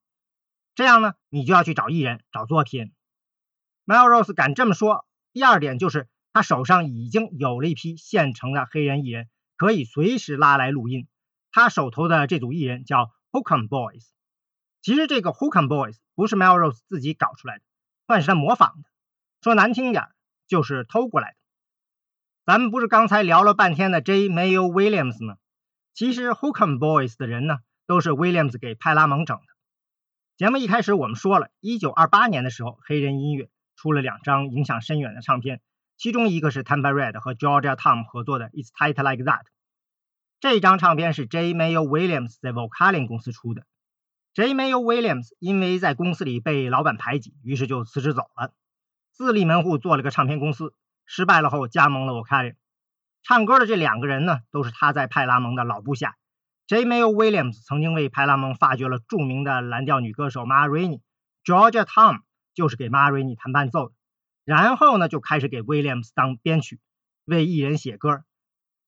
[0.77, 2.93] 这样呢，你就要去找艺人、找作品。
[3.87, 5.05] Melrose 敢这么说。
[5.33, 11.09] 第二点就是他手上已经有了一批现成的黑人艺人，可以随时拉来录音。
[11.51, 14.07] 他手头的这组艺人叫 Hook'em Boys。
[14.87, 17.65] 其实这个 Hook'em Boys 不是 Melrose 自己搞出来的，
[18.07, 18.89] 算是他模仿的。
[19.43, 20.05] 说难听点，
[20.47, 21.37] 就是偷过来的。
[22.45, 24.29] 咱们不是刚才聊了半天的 J.
[24.29, 25.39] Mayo Williams 吗？
[25.93, 29.43] 其实 Hook'em Boys 的人呢，都是 Williams 给派拉蒙整的。
[30.37, 35.61] 节目一开始我们说了，一九二八年的时候，黑人音乐出了两张影响深远的唱片，
[35.97, 39.41] 其中一个是 Tampa Red 和 Georgia Tom 合作的《It's Tight Like That》。
[40.39, 41.55] 这张唱片是 J.
[41.55, 43.67] Mayo Williams 在 Vocalion 公司出的。
[44.37, 44.53] J.
[44.53, 48.53] Mayo Williams 因为在公司里被老板排挤，于是就辞职走了，
[49.11, 50.75] 自立门户做了个唱片公司。
[51.07, 52.55] 失败了后加盟了 Vocalion。
[53.23, 56.19] 唱歌的这两个人呢，都是他在派拉蒙的老部下。
[56.67, 56.85] J.
[56.85, 62.21] Mayo Williams 曾经为派拉蒙发掘了著名的蓝调女歌手 Ma Rainey，Georgia Tom
[62.53, 63.95] 就是给 Ma Rainey 弹伴奏的。
[64.45, 66.79] 然后呢，就开始给 Williams 当编曲，
[67.25, 68.23] 为艺人写歌。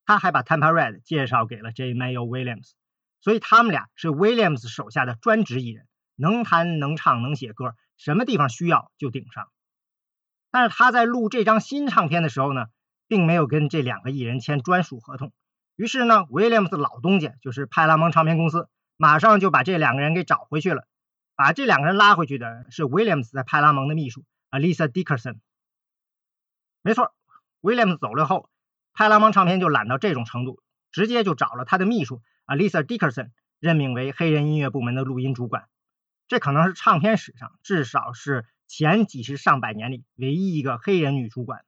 [0.04, 1.94] 他还把 Tampa Red 介绍给了 J.
[1.94, 2.72] Mayo Williams，
[3.20, 9.48] 所以他们俩是 Williams 手下的专职艺人，能弹能唱能写歌，什么地方需要就顶上。
[10.50, 12.66] 但是他在录这张新唱片的时候呢，
[13.06, 15.32] 并没有跟这两个艺人签专属合同。
[15.76, 20.84] 于是呢，Williams 的老东家就是派拉蒙唱片公司，马上就把这两个人给找回去了。
[21.36, 25.38] 把这两个人拉回去的是 Williams 在派拉蒙的秘书 Alisa Dickerson。
[26.82, 27.14] 没错
[27.60, 28.48] ，Williams 走了后。
[28.94, 33.28] 派拉蒙唱片就懒到这种程度，直接就找了他的秘书 Alisa Dickerson，
[33.60, 35.68] 任命为黑人音乐部门的录音主管。
[36.28, 41.62] 这可能是唱片史上，至少是前几十上百年里唯一一个黑人女主管。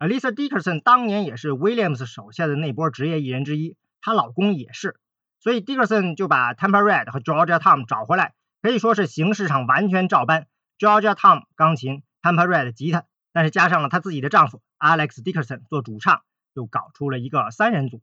[0.00, 4.98] Alisa Dickerson 当年也是 Williams 手下的那波职业艺人之一，她老公也是，
[5.38, 10.48] 所以 Dickerson 就把 Tampa Red 和 Georgia Tom 找回来，可以说是形式上完全照搬。
[10.80, 14.62] Georgia Tom 钢琴，Tampa Red 吉他，但是加上了她自己的丈夫。
[14.80, 16.22] Alex Dickerson 做主唱，
[16.56, 18.02] 就搞出了一个三人组。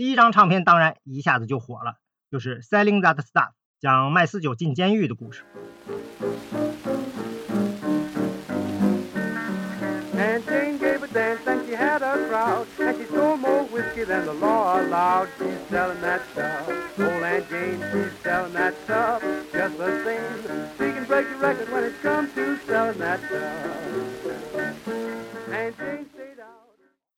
[0.00, 1.96] 第一张唱片当然一下子就火了，
[2.30, 5.42] 就是 selling that stuff，讲麦斯酒进监狱的故事。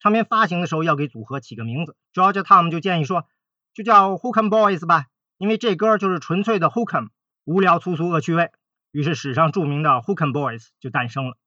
[0.03, 3.25] 唱片发行的时候要给组合起个名字，Georgia Tom 就建议说，
[3.73, 5.05] 就叫 Hookem Boys 吧，
[5.37, 7.07] 因为这歌就是纯粹的 Hookem，
[7.45, 8.51] 无聊粗俗恶趣味。
[8.91, 11.37] 于是史上著名的 Hookem Boys 就诞生了。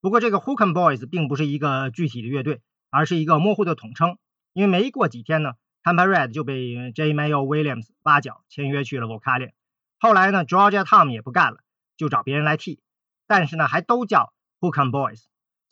[0.00, 4.18] 不过，这个 Hookem Boys 并不是一个具体的乐队，而是一个模糊的统称。
[4.52, 7.12] 因为没过几天呢，Tampa Red 就被 J.
[7.12, 9.50] Mayo Williams 挖角签约去了 Vocalion。
[9.98, 11.58] 后来呢，Georgia Tom 也不干了，
[11.96, 12.80] 就找别人来替。
[13.26, 15.24] 但是呢，还都叫 Hookem Boys。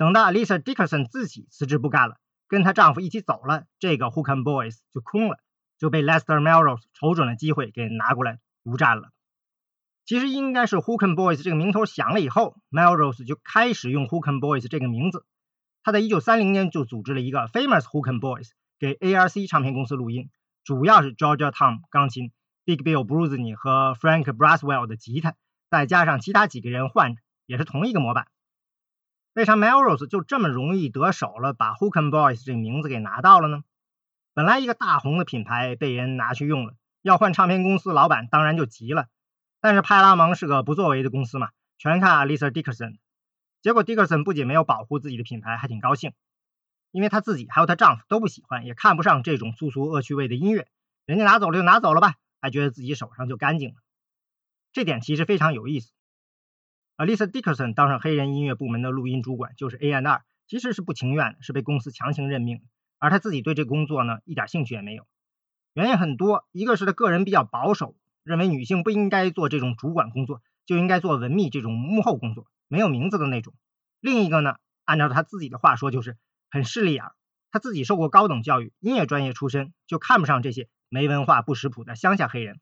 [0.03, 2.17] 等到 Lisa Dickerson 自己辞职不干了，
[2.49, 5.39] 跟她丈夫一起走了，这个 Hookem Boys 就空了，
[5.79, 9.11] 就被 Lester Melrose 瞅准了机会给拿过来独占了。
[10.05, 15.25] 其实应该是 Hookem Boys 这个名头响了以后，Melrose 就开始用 Hookem Boys 这个名字。
[15.85, 18.49] 他在一九三零年就组织了一个 Famous Hookem Boys，
[18.81, 20.31] 给 ARC 唱片公司录音，
[20.65, 22.33] 主要是 Georgia Tom 钢琴
[22.65, 25.37] ，Big Bill Bruzzini 和 Frank Braswell 的吉他，
[25.71, 28.27] 再加上其他几个人换着，也是同一个模板。
[29.35, 33.65] 为啥 Melrose 就这么容易得手了，把 Hookem Boys 这名字给拿到了呢？
[34.35, 39.07] 本来一个大红的品牌被人拿去用了，要换唱片公司老板当然就急了。
[39.59, 42.99] 但是派拉蒙是个不作为的公司嘛，全看 Lisa Dickerson。
[43.63, 46.13] 结果 Dickerson 不仅没有保护自己的品牌，还挺高兴，
[46.91, 50.69] 因为她自己还有她丈夫都不喜欢，也看不上这种粗俗恶趣味的音乐。
[51.07, 53.77] 人家拿走了就拿走了吧，还觉得自己手上就干净了。
[54.73, 55.91] 这点其实非常有意思。
[56.97, 62.63] Lisa Dickerson 当上黑人音乐部门的录音主管，就是 A&R，其实是不情愿的，是被公司强行任命。
[62.99, 65.07] 而她自己对这工作呢，一点兴趣也没有。
[65.75, 67.97] 原因很多，一个是她个人比较保守。
[68.25, 73.53] 认为女性不应该做这种主管工作，就应该做文秘这种幕后工作，没有名字的那种。
[73.99, 76.17] 另一个呢，按照他自己的话说，就是
[76.49, 77.03] 很势利眼。
[77.51, 82.61] 他自己受过高等教育，音乐专业出身，就看不上这些没文化、不识谱的乡下黑人。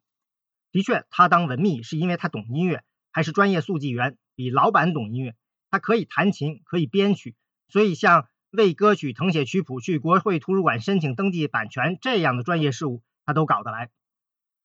[0.72, 5.34] 的确，他当文秘是因为他懂音乐，还是专业速记员，比老板懂音乐。
[5.70, 7.36] 他可以弹琴，可以编曲，
[7.68, 13.90] 所以像为歌曲誊写曲谱、去国会图书馆申请登记版权这样的专业事务，他都搞得来。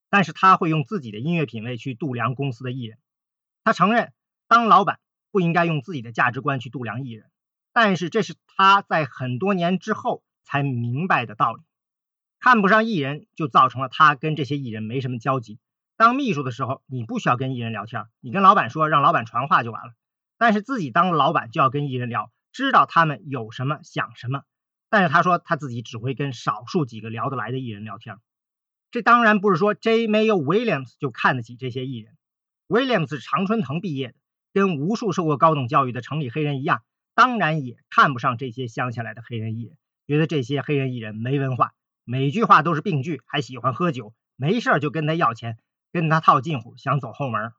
[0.10, 2.98] 但是他会用自己的音乐品味去度量公司的艺人。
[3.64, 4.14] 他承认，
[4.48, 5.00] 当老板
[5.32, 7.30] 不应该用自己的价值观去度量艺人。
[7.74, 11.62] 但是这是他在很多年之后才明白的道理。
[12.40, 15.60] 看不上艺人，就造成了他跟这些艺人没什么交集。
[15.98, 19.94] 当秘书的时候，你不需要跟艺人聊天，你跟老板说，让老板传话就完了。
[20.38, 24.44] 但是自己当了老板，就要跟艺人聊，知道他们有什么想什么。
[24.90, 28.18] 但是他说他自己只会跟少数几个聊得来的艺人聊天。
[28.92, 30.08] 这当然不是说 J.
[30.08, 32.16] Mayo Williams 就看得起这些艺人。
[32.68, 34.16] Williams 是常春藤毕业的，
[34.54, 36.82] 跟无数受过高等教育的城里黑人一样，
[37.14, 39.78] 当然也看不上这些乡下来的黑人艺人，
[40.08, 45.58] 觉得这些黑人艺人没文化，每句话都是病句，还喜欢喝酒，没事就跟他要钱，
[45.96, 47.54] 跟他套近乎，想走后门。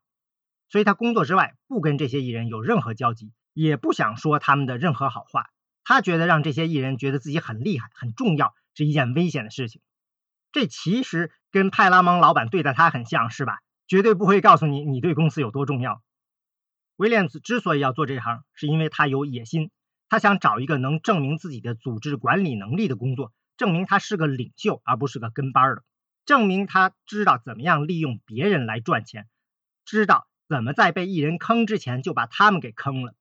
[0.69, 5.47] 所以他工作之外不跟这些艺人有任何交集，也不想说他们的任何好话，
[5.85, 9.81] 他觉得让这些艺人觉得自己很厉害、很重要是一件危险的事情。
[10.53, 13.61] 这其实跟派拉蒙老板对待他很像，是吧？
[13.87, 16.03] 绝对不会告诉你你对公司有多重要。
[16.97, 19.71] 威廉斯之所以要做这行，是因为他有野心，
[20.11, 25.83] 他想找一个能证明自己的组织管理能力的工作，证明他是个领袖，而不是个跟班的，
[26.27, 29.29] 证明他知道怎么样利用别人来赚钱，
[29.85, 33.15] 知道怎么在被艺人坑之前就把他们给坑了。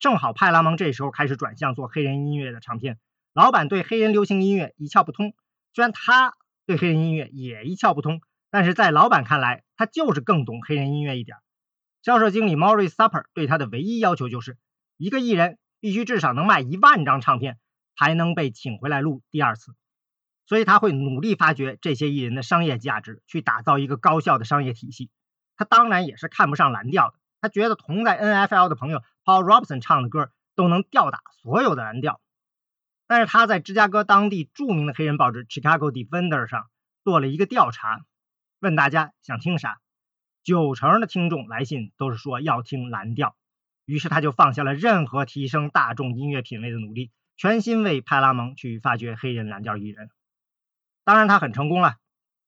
[0.00, 2.98] 正好派拉蒙这时候开始转向做黑人音乐的唱片，
[3.34, 5.34] 老板对黑人流行音乐一窍不通，
[5.74, 6.34] 虽然他
[6.64, 11.36] 对黑人音乐也一窍不通，但是在老板看来，他就是更懂黑人音乐一点。
[12.02, 14.56] 销售经理 Maurice Supper 对他的唯一要求就是，
[14.96, 17.58] 一个艺人必须至少能卖一万张唱片，
[17.98, 19.74] 才能被请回来录第二次。
[20.46, 25.10] 所以他会努力发掘这些艺人的商业价值，去打造一个高效的商业体系。
[25.56, 29.02] 他当然也是看不上蓝调的，他觉得同在 NFL 的朋友。
[29.24, 32.20] Paul Robson 唱的歌都能吊打所有的蓝调，
[33.06, 36.68] 但是他在芝加哥当地著名的黑人报纸《Chicago Defender》上
[37.02, 38.04] 做了一个调查，
[38.60, 39.80] 问大家想听啥，
[40.42, 43.34] 九成的听众来信都是说要听蓝调，
[43.86, 50.10] 于是他就放下了任何提升大众音乐品味的努力，全心为派拉蒙去发掘黑人蓝调艺人。
[51.04, 51.96] 当然他很成功了，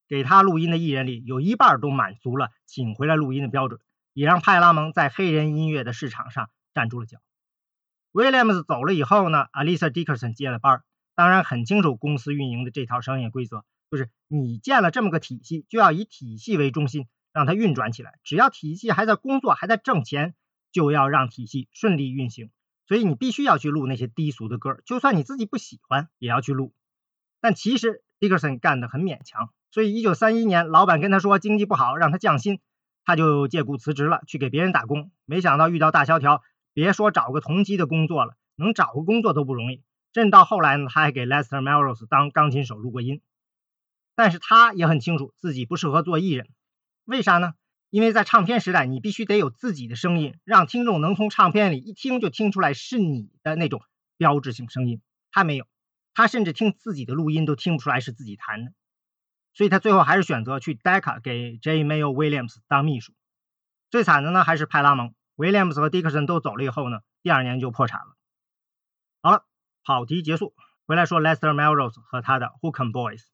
[0.09, 3.81] 给他录音的艺人里有一半都满足了请回来录音的标准，
[4.12, 6.51] 也让派拉蒙在黑人音乐的市场上。
[6.77, 7.16] 站住了脚。
[8.12, 10.83] Williams 走了以后呢，Alisa Dickerson 接了班
[11.14, 18.19] 当然很清楚公司运营的这套商业规则，就是你建了这么个体系，就要以体系为中心，让它运转起来。
[18.25, 20.35] 只要体系还在工作，还在挣钱，
[20.71, 22.51] 就要让体系顺利运行。
[22.87, 26.75] 所以你必须要去录那些低俗的歌，就算你自己不喜欢，也要去录。
[27.40, 32.61] 但其实 Dickerson 干得很勉强，所以1931年，老板跟他说经济不好，让他降薪，
[33.05, 35.11] 他就借故辞职了，去给别人打工。
[35.24, 36.42] 没想到遇到大萧条。
[36.72, 39.83] 别说找个同期的工作了，能找个工作都不容易。
[40.12, 43.22] 甚至到后来呢，他还给 Lester Melrose 当钢琴手录过音。
[44.14, 46.48] 但是他也很清楚自己不适合做艺人，
[47.07, 47.55] 为啥呢？
[47.88, 53.81] 因为在唱片时代，你必须得有自己的声音，让听众能从唱片里一听就听出来是你的那种
[54.18, 55.00] 标志性声音。
[55.31, 55.66] 他没有，
[56.16, 58.72] 他甚至听自己的录音都听不出来是自己弹的。
[59.52, 61.85] 所以他最后还是选择去 Decca 给 J.
[61.85, 63.12] Mayo Williams 当秘书。
[63.90, 65.14] 最惨的呢，还是派拉蒙。
[65.37, 68.16] ，Williams 和 Dickerson 都走了以后呢，第二年就破产了。
[69.20, 69.44] 好了，
[69.85, 70.55] 跑题结束，
[70.87, 73.24] 回来说 Lester Melrose 和他的 Hooken Boys。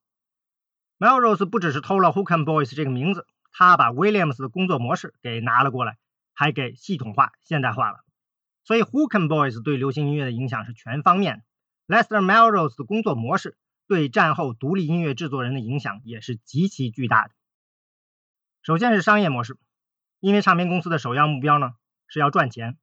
[0.99, 5.99] Melrose 不只是偷了 Hooken Boys 这个名字，他把 Williams 的工作模式给拿了过来，
[6.35, 7.99] 还给系统化、现代化了。
[8.65, 11.45] 所以 Hooken Boys 对流行音乐的影响是全方面的。
[11.87, 17.35] Lester Melrose 的工作模式对战后独立音乐制作人的影响也是极其巨大的。
[18.63, 19.59] 首先是商业模式，
[20.21, 21.73] 因为唱片公司的首要目标呢。
[22.09, 22.77] 是要赚钱，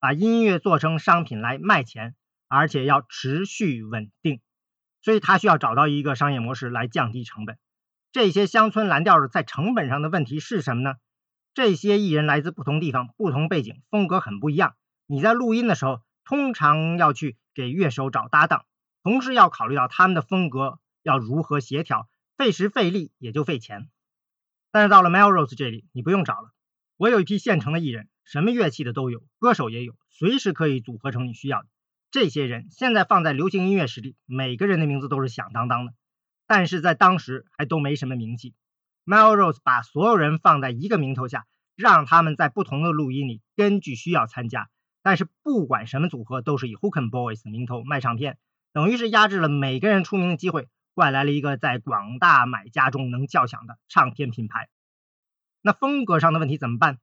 [0.00, 2.16] 把音乐做成商品来卖钱，
[2.48, 4.40] 而且要持续稳定，
[5.02, 7.58] 所以他需要找到一个商业模式来降低成本。
[8.10, 10.96] 这些乡村蓝调的在成本上的问题是什么呢？
[11.54, 14.74] 这些艺人来自不同地方、不同背景，风格很不一样。
[15.06, 18.64] 你在录音的时候，通常要去给乐手找搭档，
[19.02, 23.88] 同时要考虑到他们的风格要如何协调，费时费力也就费钱。
[24.70, 26.52] 但是到了 Melrose 这里，你不用找了，
[26.96, 28.08] 我有一批现成的艺人。
[28.24, 31.68] 什么乐器的都有，歌手也有，随时可以组合成你需要的。
[32.12, 35.92] 这些人现在放在流行音乐史里，每个人的名字都是响当当的，
[36.46, 38.54] 但是在当时还都没什么名气。
[39.04, 44.70] Melrose 把所有人放在一个名头下，让他们在不同的录音里根据需要参加，
[45.02, 48.38] 但是不管什么组合都是以 Hooken Boys 的名头卖唱片，
[48.72, 54.68] 等于是压制了每个人出名的机会，换来了一个在广大买家中能叫响的唱片品牌。
[55.60, 56.98] 那风格上的问题怎么办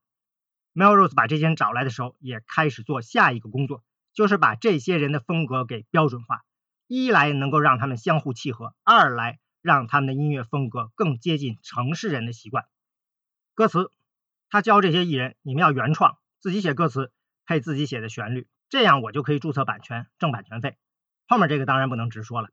[0.74, 6.44] ？Melrose 把这些人找来的时候，也开始做下一个工作，就是把这些人的风格给标准化。
[6.88, 12.66] 一来能够让他们相互契合，二来让他们的音乐风格更接近城市人的习惯。
[13.54, 13.92] 歌词，
[14.50, 17.12] 他教这些艺人，你们要原创，自己写歌词，
[17.50, 20.78] 配自己写的旋律，这样我就可以注册版权，挣版权费。
[21.28, 22.52] 后面这个当然不能直说了，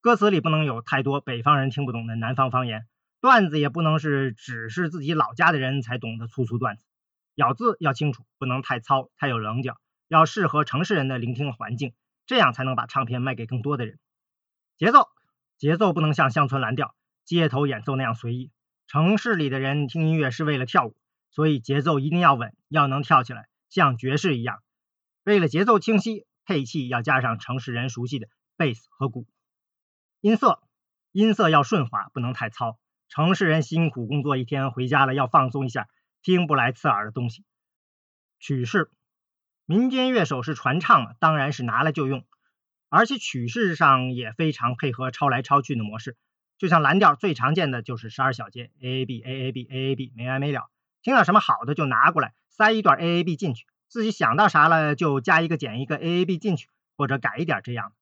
[0.00, 2.86] 歌词里不能有太多北方人听不懂的南方方言，
[3.20, 6.86] 段子也不能是只是自己老家的人才懂的粗俗段子。
[7.34, 9.76] 咬字要清楚，不能太糙，太有棱角，
[10.08, 11.92] 要适合城市人的聆听环境，
[12.24, 13.98] 这样才能把唱片卖给更多的人。
[14.78, 15.08] 节奏，
[15.58, 16.94] 节奏不能像乡村蓝调、
[17.26, 18.50] 街头演奏那样随意。
[18.86, 20.96] 城市里的人听音乐是为了跳舞，
[21.28, 24.62] 所以节奏一定要稳，要能跳起来，像爵士一样。
[25.24, 29.26] 为了节奏清晰，配器要加上城市人熟悉的贝斯和鼓。
[30.20, 30.62] 音色，
[31.12, 32.78] 音色要顺滑，不能太糙。
[33.08, 35.88] 城市人辛苦工作一天，回家了要放松一下。
[36.20, 37.44] 听不来刺耳的东西。
[38.40, 38.90] 曲式
[39.66, 42.26] 民间乐手是传唱，当然是拿来就用，
[42.88, 46.16] 而且曲式上也非常配合抄来抄去的模式。
[46.58, 50.68] 就像蓝调最常见的就是十二小节 A A B A A B A A B 没完没了，
[51.02, 57.92] 听到什么好的就拿过来塞一段 A A B 进去，自己想到啥了就加一个减一个 A A B 进去，或者改一点这样。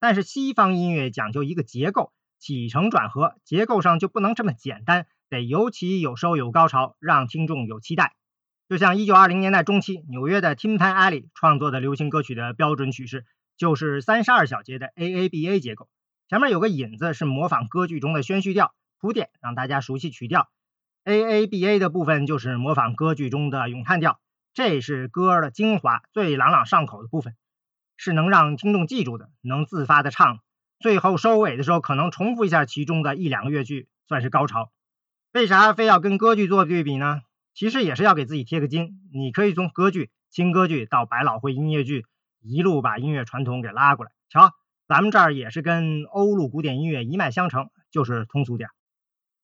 [0.00, 8.14] 但是西方音乐讲究一个结构，起承转合，结构上就不能这么简单，得有起有收有高潮，让听众有期待。
[8.70, 13.26] 就像1920年代中期纽约的 Tin Pan Alley 创作的流行歌曲的标准曲式，
[13.58, 15.90] 就是三十二小节的 A A B A 结构。
[16.30, 20.48] 前面有个引子是模仿歌剧中的宣叙调铺垫，让大家熟悉曲调。
[21.08, 24.18] A A B A 的部分就是模仿歌剧中的咏叹调，
[24.52, 27.36] 这是歌的精华，最朗朗上口的部分，
[27.96, 30.40] 是能让听众记住的，能自发的唱。
[30.80, 34.72] 最后收尾的时候，可能重复一下其中的一两个乐句，算是高潮。
[35.32, 37.20] 为啥非要跟歌剧做对比呢？
[37.54, 38.98] 其实也是要给自己贴个金。
[39.14, 42.04] 你可以从歌剧、轻歌剧到百老汇音乐剧，
[42.42, 44.10] 一路把音乐传统给拉过来。
[44.28, 44.50] 瞧。
[44.88, 48.70] 咱们这儿也是跟欧陆古典音乐一脉相承，就是通俗点。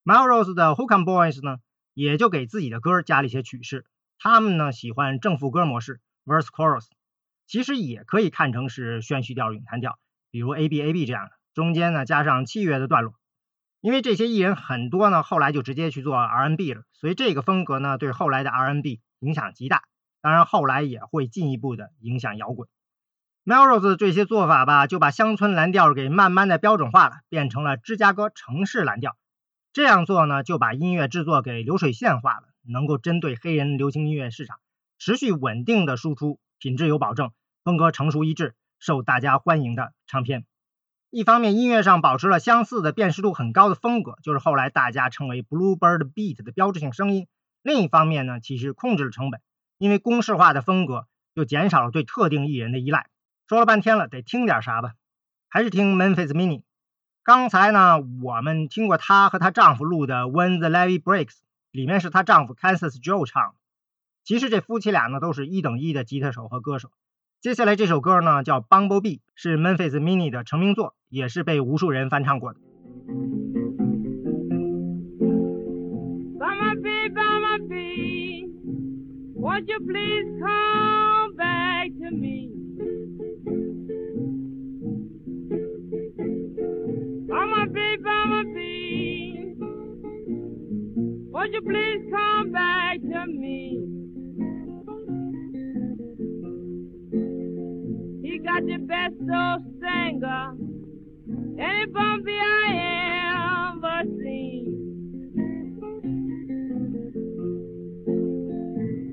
[0.04, 1.58] Melrose 的 Hook'em Boys 呢，
[1.94, 3.86] 也就给自己的歌加了一些曲式。
[4.18, 6.86] 他们呢喜欢正副歌模式 （Verse Chorus），
[7.46, 10.00] 其实也可以看成是宣叙调、咏叹调，
[10.32, 13.14] 比如 A B A B 这样的，中间呢加上器乐的段落。
[13.80, 19.82] 因为这些艺人很多呢，后来就直接去做 R&B 了，所以这个风格呢对后来的 R&B 影响极大。
[20.20, 22.68] 当然，后来也会进一步的影响摇滚。
[23.44, 29.16] Melrose 这些做法吧，就把乡村蓝调给慢慢的标准化了，变成了芝加哥城市蓝调。
[29.72, 34.58] 这样做呢，就把音乐制作给流水线化了，能够针对黑人流行音乐市场
[34.98, 37.30] 持续稳定的输出，品质有保证，
[37.64, 40.44] 风格成熟一致，受大家欢迎的唱片。
[41.08, 47.26] 一方面，音乐上保持了相似的辨识度很高的风格，就是后来大家称为 Bluebird Beat 的标志性声音。
[47.62, 49.40] 另一方面呢，其实控制了成本，
[49.78, 53.08] 因为公式化的风格就减少了对特定艺人的依赖。
[53.48, 54.92] 说了半天了，得听点啥吧？
[55.48, 56.62] 还是听 Memphis Mini。
[57.24, 61.26] 刚才呢，我们听过她和她丈夫录的《When the Levee Breaks》，
[61.70, 63.54] 里面是她丈夫 Kansas Joe 唱的。
[64.24, 66.90] 其实这夫妻俩呢，都是一等一的吉他手和歌手。
[67.40, 72.60] 接下来这首歌呢，叫《Bumblebee》，是 Memphis Mini 的成名作，也是被无数人翻唱过的。
[79.36, 82.61] Would you please come back to me?
[91.52, 93.78] You please come back to me?
[98.22, 100.54] He got the best old singer,
[101.58, 104.64] any bumblebee I ever seen.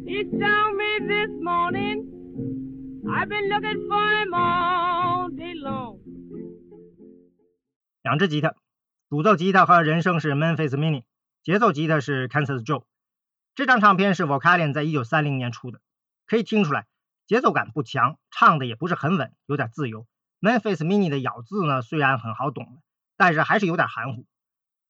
[0.08, 1.98] He told me this morning,
[3.12, 6.00] I've been looking for him all day long.
[8.04, 8.56] 两只吉他，
[9.10, 11.04] 主奏吉他和人声是 Memphis Mini，
[11.50, 12.84] 节奏吉他是 Kansas Joe。
[13.56, 15.82] 这张唱片是 Vocalion 在一九三零年出的，
[16.28, 16.86] 可以听出来
[17.26, 20.06] 节奏感不强，唱的也不是很稳，有点自由。
[20.42, 22.84] Memphis Mini 的咬字呢虽然很好懂，
[23.18, 24.28] 但是还是有点含糊。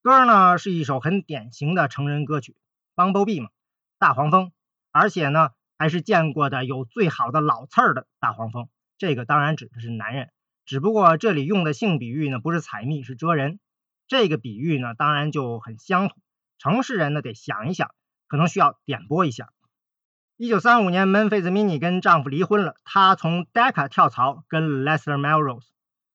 [0.01, 2.57] 歌呢是一首很典型的成人歌曲
[2.93, 3.51] ，Bumblebee 嘛，
[3.97, 4.51] 大黄蜂，
[4.91, 8.67] 而且呢还是见过的有最好的老刺儿的大黄蜂。
[8.97, 10.29] 这个当然指的是男人。
[10.65, 13.61] 只不过这里用的性比喻呢，不是采蜜，是蜇人。
[14.09, 16.19] 这个比喻呢，当然就很乡土。
[16.59, 17.89] 城市人呢，得想一想，
[18.27, 19.49] 可能需要点拨一下。
[20.35, 25.67] 一九三五年，Memphis Mini 跟丈夫离婚了，她从 Decca 跳槽，跟 Lester Melrose。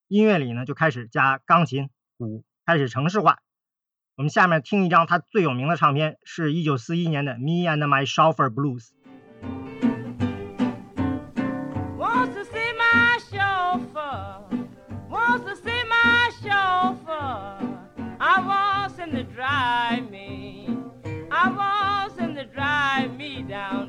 [0.07, 3.39] 音乐里呢，就开始加钢琴、鼓，开始城市化。
[4.17, 8.89] 我们下面听一张她最有名的唱片，是一九四一年的《Me and My Chauffeur Blues》。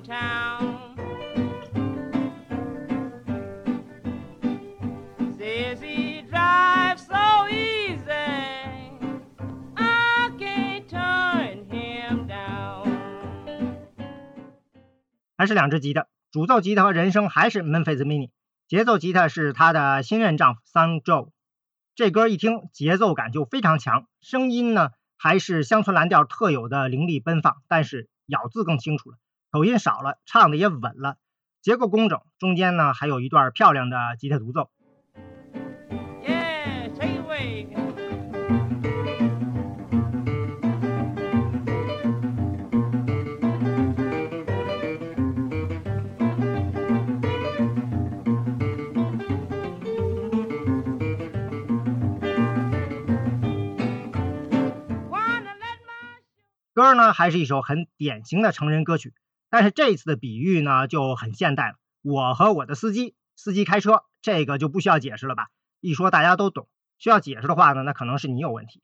[0.05, 0.95] Downtown.
[5.37, 8.11] Says he drives so easy.
[9.75, 12.85] I can't turn him down.
[15.37, 18.29] 还是两只吉他，主奏吉他和人声还是 Memphis Mini，
[18.67, 21.29] 节奏吉他是她的新任丈夫 Son Joe。
[21.95, 29.17] 这歌一听节奏感就非常强，声音呢还是乡村蓝调特有的凌厉奔放，但是咬字更清楚了，
[29.55, 31.15] 口音少了，唱的也稳了，
[31.61, 34.69] 结构工整，中间呢还有一段漂亮的吉他独奏。
[56.73, 59.13] 歌呢，还是一首很典型的成人歌曲。
[59.55, 61.75] 但是这一次的比喻呢就很现代了。
[62.01, 65.47] 我和我的司机，司机开车，这个就不需要解释了吧？
[65.79, 66.67] 一说大家都懂。
[66.97, 68.83] 需要解释的话呢，那可能是你有问题。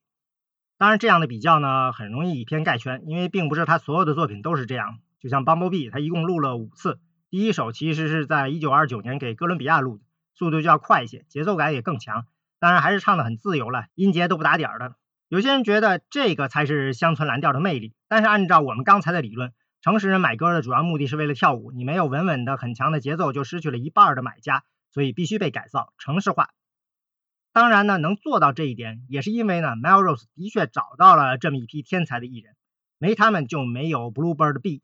[0.78, 5.00] 当然，这样的比较呢，很容易以偏概全，因为并不是他所有的作品都是这样。
[5.20, 10.04] 就像 Bumblebee，他一共录了五次，第一首其实是在1929年给哥伦比亚录的，
[10.36, 12.26] 速度就要快一些，节奏感也更强。
[12.62, 14.96] 当然还是唱的很自由了，音节都不打点儿的。
[15.28, 19.52] 有些人觉得这个才是乡村蓝调的魅力，但是按照我们刚才的理论，
[19.82, 26.50] 城市人买歌的主要目的是为了跳舞，你没有稳稳的很强的节奏，就失去了一半的买家，所以必须被改造，城市化。
[27.52, 32.56] 当然呢，能做到这一点，也是因为呢，Melrose 的确找到了这么一批天才的艺人，
[33.00, 34.82] 没他们就没有 Bluebird Beat。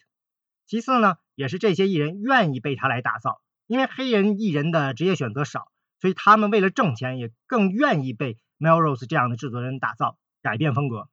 [0.66, 5.72] 其次呢，也是这些艺人愿意被他来打造，因为黑人艺人的职业选择少，
[6.02, 11.08] 所以他们为了挣钱，也更愿意被 Melrose 这样的制作人打造，改变风格。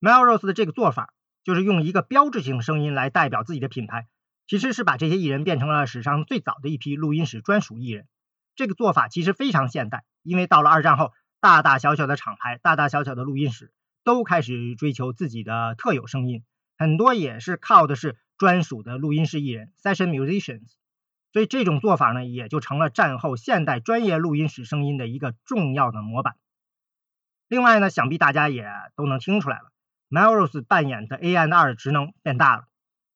[0.00, 1.14] Melrose 的这个做法，
[1.44, 4.08] 就是用一个标志性声音来代表自己的品牌，
[4.46, 8.06] 其实是把这些艺人变成了史上最早的一批录音室专属艺人。
[8.56, 10.04] 这个做法其实非常现代。
[10.22, 13.72] 因为到了二战后，大大小小的厂牌、大大小小的录音室
[14.04, 16.44] 都开始追求自己的特有声音，
[16.76, 20.72] 很多也是靠的是专属的录音室艺人 （session musicians）。
[21.32, 26.36] 所以这种做法呢，也就成了战后现代专业录音室声音的一个重要的模板。
[27.48, 29.69] 另外呢，想必大家也都能听出来了
[30.10, 32.64] ，Melrose 扮演的 ANR 职能变大了，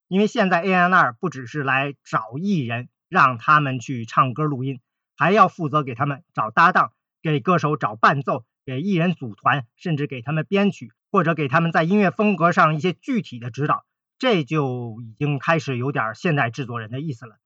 [0.08, 4.80] 因为现在 ANR 不只是来找艺人，让他们去唱歌录音。
[5.16, 6.92] 还要负责给他们找搭档，
[7.22, 13.84] 给歌手找伴奏，给艺人组团，甚至给他们编曲，或者给他们在音乐风格上一些具体的指导。
[14.18, 17.36] 这就已经开始有点现代制作人的意思了。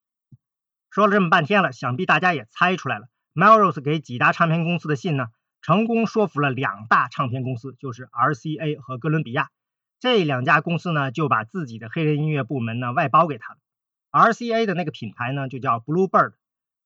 [0.91, 5.27] 说了这么半天了，想必大家也猜出来了，Melrose 给几大唱片公司的信呢，
[5.61, 9.51] 成功说服了两大唱片公司，就是 RCA 和哥伦比亚。
[10.01, 13.59] 这两家公司呢，就把自己的黑人音乐部门呢外包给他了。
[14.11, 16.35] RCA 的那个品牌呢，就叫 Bluebird。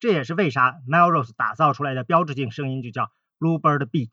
[0.00, 4.10] 这也是为啥 Melrose 打造出来的标志性声音就叫 Bluebird Beat。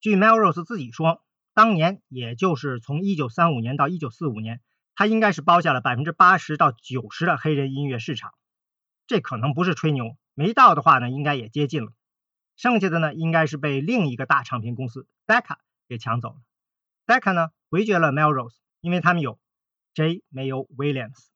[0.00, 1.22] 据 Melrose 自己说，
[1.52, 4.60] 当年也就是从1935年到1945年，
[4.94, 8.30] 他应该是包下了百分之八十到九十的黑人音乐市场。
[9.06, 11.92] 这可能不是吹牛，没到的话呢，应该也接近了。
[12.56, 15.56] 剩下的呢，应该是被另一个大唱片公司 Decca
[15.88, 16.36] 给抢走了。
[17.06, 19.38] Decca 呢回绝了 Melrose，因为他们有
[19.94, 20.22] J.
[20.32, 21.28] Mayo Williams。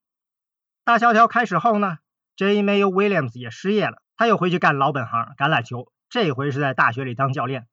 [0.83, 1.97] 大萧条开始后呢
[2.35, 2.63] ？J.
[2.63, 7.67] Mayo Williams 也失业了，他又回去干老本行橄榄球，这回是在大学里当教练。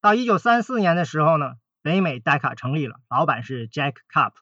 [0.00, 4.32] 到1934年的时候呢，北美 Decca 成立了，老板是 Jack Cup。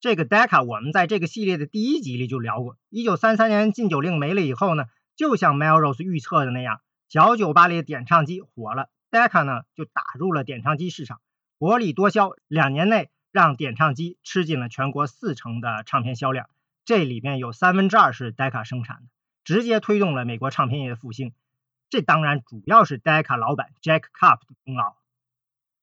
[0.00, 2.76] 这个 Decca 我们在这个系列的第一集里就聊过。
[2.90, 4.84] 1933年禁酒令没了以后呢，
[5.16, 11.20] 就像 Melrose 预测的那样，小酒吧里的点唱机火了，Decca 呢就打入了点唱机市场，
[11.56, 16.50] 薄利多销，两年内让点唱机吃进了全国四成的唱片销量。
[16.84, 19.02] 这里面有三分之二是 Decca 生产的，
[19.42, 21.32] 直接推动了美国唱片业的复兴。
[21.88, 24.96] 这当然主要是 Decca 老板 Jack Cup 的功劳。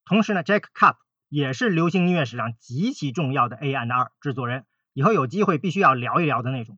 [0.05, 0.97] 同时呢，Jack Cup
[1.29, 6.77] 也是流行音乐史上极其重要的 anr 制作人，以后有机会必须要聊一聊的那种。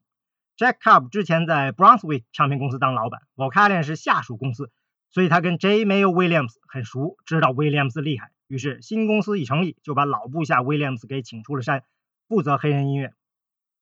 [0.58, 4.72] Jack Cup 之前在 Brunswick 唱片公司当老板，Vocalion 是下属公司，
[5.12, 5.86] 所以他跟 J.
[5.86, 8.32] Mayo Williams 很熟，知道 Williams 厉害。
[8.48, 11.84] 于是新公司一成立，就把老部下 Williams 给请出了山，
[12.28, 13.14] 负责黑人音乐。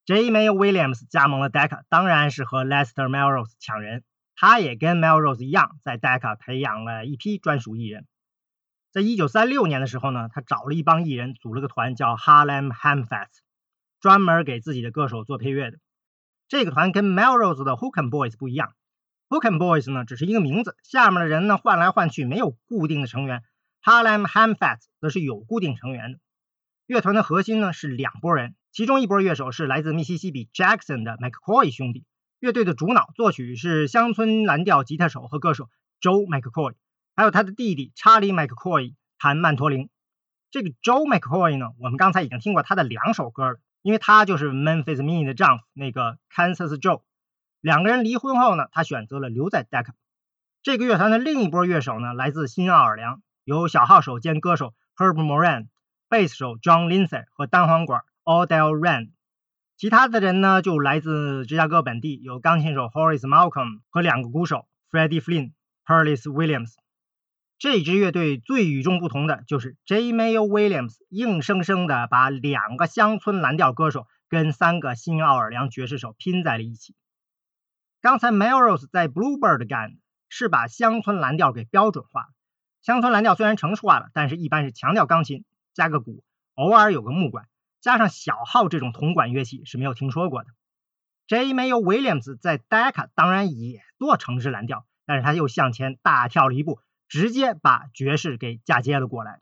[0.05, 0.29] J.
[0.31, 4.03] Mayo Williams 加盟了 Decca，当然是和 Lester Melrose 抢人。
[4.35, 8.05] 他也跟 Melrose 一样，在 Decca 培养了一批专属艺人。
[8.91, 13.39] 在一九三六年的时候呢，他找了一帮艺人，组了个团叫 Harlem Hamfats，
[14.01, 15.77] 专门给自己的歌手做配乐的。
[16.47, 18.73] 这个团跟 Melrose 的 Hooken Boys 不一样
[19.29, 23.43] ，Hooken Boys 呢只是一个名字，下面的人呢换来换去，没有固定的成员。
[23.83, 26.19] Harlem Hamfat 则是有固定成员的。
[26.85, 28.55] 乐团的核心呢是两拨人。
[28.71, 32.03] 其中一波乐手是来自密西西比 Jackson 的 McCoy 兄弟，
[32.39, 35.69] 乐队的主脑作曲是乡村蓝调吉他手和歌手
[36.01, 36.73] Joe McCoy，
[37.15, 39.89] 还有他的弟弟 Charlie McCoy 弹曼陀林。
[40.51, 47.03] 这个 Joe McCoy 呢，我们刚才已经听过他的两首歌了，因为他就是 Memphis Mini 的丈夫那个 Kansas Joe。
[47.61, 49.91] 两个人离婚后呢，他选择了留在 Decca。
[50.63, 55.67] 这个乐团的另一波乐手呢，来自新奥尔良，有小号手兼歌手 Herb Moran，
[56.09, 58.01] 贝斯手 John Lindsay 和单簧管。
[58.23, 59.11] Odell Rand，
[59.77, 65.51] 其他的人呢就来自芝加哥本地，有钢琴手 Horace Malcolm 和两个鼓手 Freddie Flynn、
[65.85, 66.73] Perlis Williams。
[67.57, 70.11] 这支乐队最与众不同的就是 J.
[70.11, 76.95] Mayo Williams 硬生生的把两个乡村蓝调歌手跟三个新奥尔良爵士手拼在了一起。
[78.01, 79.97] 刚才 Melrose 在 Bluebird 干
[80.27, 82.27] 是把乡村蓝调给标准化了。
[82.81, 86.23] 乡村蓝调虽然成熟化了，但是一般是强调钢琴加个鼓，
[86.55, 87.47] 偶尔有个木管。
[87.79, 90.49] 加上小号这种铜管乐器是没有听说过的。
[91.27, 91.53] J.
[91.53, 99.41] Mayo Williams 在 Decca 当然也做城市蓝调，但是他又向前大跳了一步，直接把爵士给嫁接了过来。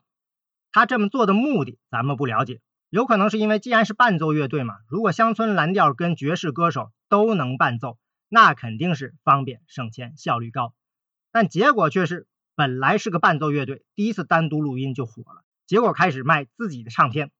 [0.72, 2.60] 他这么做的目的咱们不了解，
[2.90, 7.98] 有可能是因为既然是伴奏乐队嘛，如果乡村蓝调跟爵士歌手都能伴奏，
[8.28, 10.74] 那肯定是方便省钱效率高。
[11.30, 17.30] 但结果却是，本来是个伴奏乐队，第一次单独录音就火了，结果开始卖自己的唱片。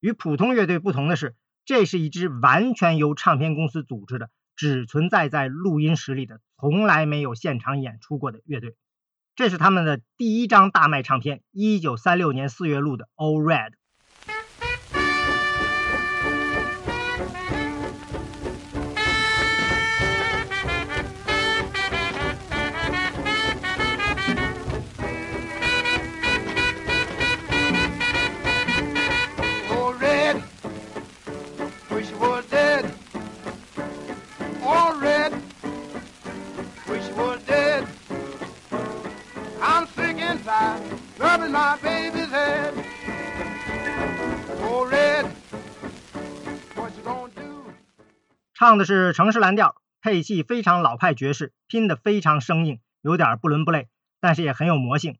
[0.00, 1.34] 与普通乐队不同的是，
[1.64, 8.76] 这是一支完全由唱片公司组织的，只存在在录音室里的，从来没有现场演出过的乐队。
[9.38, 13.70] 这是他们的第一张大卖唱片，一九三六年四月录的《All Red》。
[41.28, 42.74] Tired, rubbing my baby's head.
[44.62, 45.26] Oh, red,
[46.74, 47.72] what you gonna do?
[48.54, 53.88] 唱的是城市蓝调，配器非常老派爵士，拼得非常生硬，有点不伦不类，
[54.20, 55.18] 但是也很有魔性。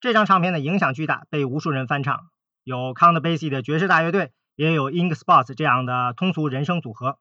[0.00, 2.30] 这张唱片的影响巨大，被无数人翻唱，
[2.62, 7.18] 有 Count Basie 的爵士大乐队，也有 Ink Spots 这样的通俗人声组合。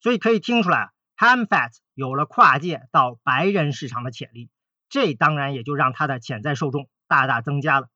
[0.00, 4.50] 所以可以听出来，Ham Fats 有了跨界到白人市场的潜力，
[4.90, 7.88] 这当然也就让他的潜在受众大大增加了。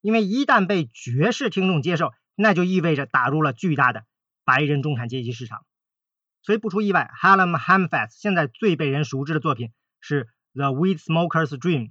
[0.00, 4.04] 因为一旦被爵士听众接受，那就意味着打入了巨大的
[4.44, 5.64] 白人中产阶级市场。
[6.42, 10.24] 所以不出意外，Hallam Hamfats 现在最被人熟知的作品是
[10.54, 11.86] 《The Weed Smoker's Dream》，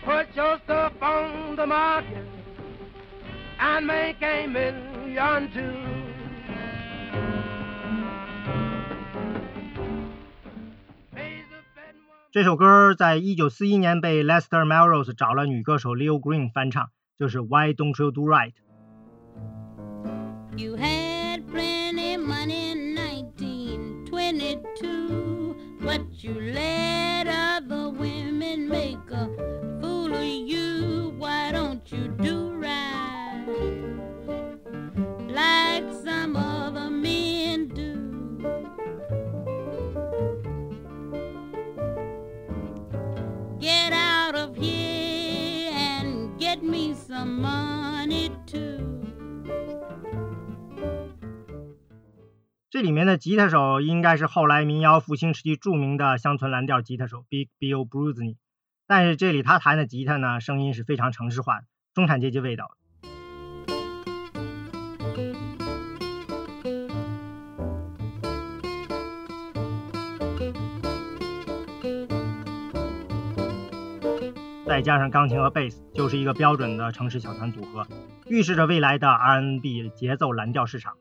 [0.04, 2.26] Put your stuff on the market
[3.58, 5.76] and make a million too.
[12.32, 18.54] 这首歌在一九四一年被 Lester Melrose 找了女歌手 Leo Green 翻唱，就是 Why Don't You Do Right。
[20.56, 20.76] You
[25.87, 29.25] but you let other women make a
[29.79, 31.13] fool of you.
[31.17, 33.45] Why don't you do right
[35.29, 37.93] like some other men do?
[43.61, 49.06] Get out of here and get me some money too.
[52.77, 58.37] 这里面的吉他手应该是后来民谣复兴时期著名的乡村蓝调吉他手 Big Bill b r u z n y
[58.85, 61.65] 但是这里他弹的吉他呢，声音是非常城市化的，
[61.95, 62.77] 中产阶级味道的。
[74.67, 77.87] 再加上钢琴和贝斯，就是一个标准的城市小团组合，
[78.27, 80.93] 预示着未来的 R&B 节奏蓝调市场。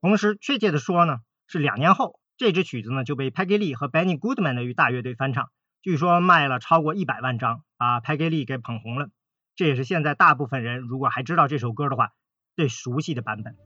[0.00, 5.50] 同时，确切的说呢，是两年后，这支曲子呢就被 Peggy 和 Benny Goodman 的大乐队翻唱，
[5.82, 9.10] 据说卖了超过一百万张，把 Peggy 给捧红了。
[9.56, 12.12] 这也是现在大部分人如果还知道这首歌的话，
[12.56, 13.56] 最熟悉的版本。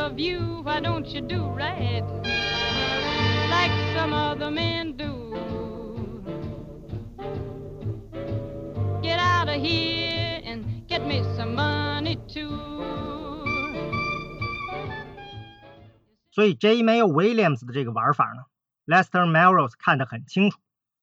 [0.00, 0.62] Fool of you.
[0.62, 2.04] Why don't you do right
[3.50, 5.32] like some other men do?
[9.02, 12.68] Get out of here and get me some money too.
[16.32, 16.82] 所以 J.
[16.82, 18.44] May Williams 的这个玩法呢
[18.86, 20.58] ，Lester Melrose 看得很清楚，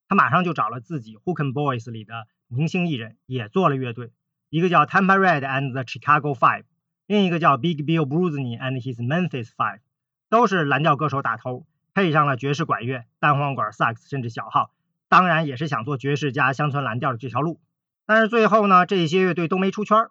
[0.08, 4.12] 他马上就找了自己 h o o k a n Boys 里的明星艺人，也做了乐队，
[4.50, 6.64] 一个叫 Tampa Red and the Chicago Five，
[7.08, 9.80] 另一个叫 Big Bill Bruisney and his Memphis Five，
[10.30, 14.72] 都是蓝调歌手打头，配上了爵士管乐、单簧管、萨克斯甚至小号，
[15.08, 17.62] 当然也是想做爵士加乡村蓝调的这条路。
[18.06, 20.10] 但是最后呢，这些乐队都没出圈。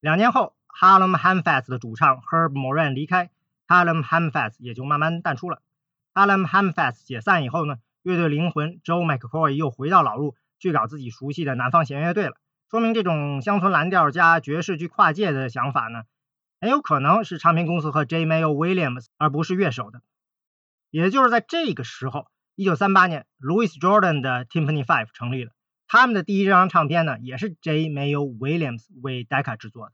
[0.00, 3.30] 两年后，Harlem h a m f e s t 的主唱 Herb Moran 离开
[3.66, 5.62] ，Harlem h a m f e s t 也就慢慢淡出了。
[6.12, 12.36] Harlem Hamfest 解散以后呢，乐队灵魂 Joe McCoy 又回到老路，去搞自己熟悉的南方弦乐队了。
[12.70, 16.04] 说明这种乡村蓝调加爵士去跨界的想法呢，
[16.60, 18.24] 很有可能是唱片公司和 J.
[18.26, 20.00] Mayo Williams，而不是乐手的。
[20.90, 25.52] 也就是在这个时候，一九三八年，Louis Jordan 的 Timpani Five 成立了。
[25.86, 27.88] 他们的第一张唱片呢，也是 J.
[27.90, 29.92] Mayo Williams 为 Decca 制作的。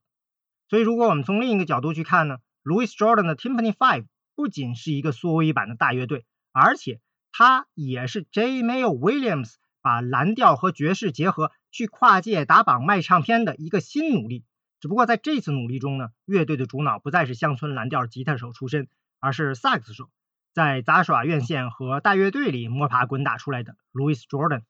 [0.68, 7.00] 所以，如果我们从另一个角度去看呢，Louis Jordan 的 Timpani Five 不仅是一个缩微版的大乐队，而且
[7.32, 8.62] 它也是 J.
[8.62, 14.44] Mayo Williams 把蓝调和爵士结合，去跨界打榜卖唱片的一个新努力。
[14.82, 18.88] 只不过在这次努力中呢，乐队的主脑不再是乡村蓝调吉他手出身，
[19.20, 20.10] 而是萨克斯手。
[20.52, 24.62] 在杂耍院线和大乐队里摸爬滚打出来的 Louis Jordan。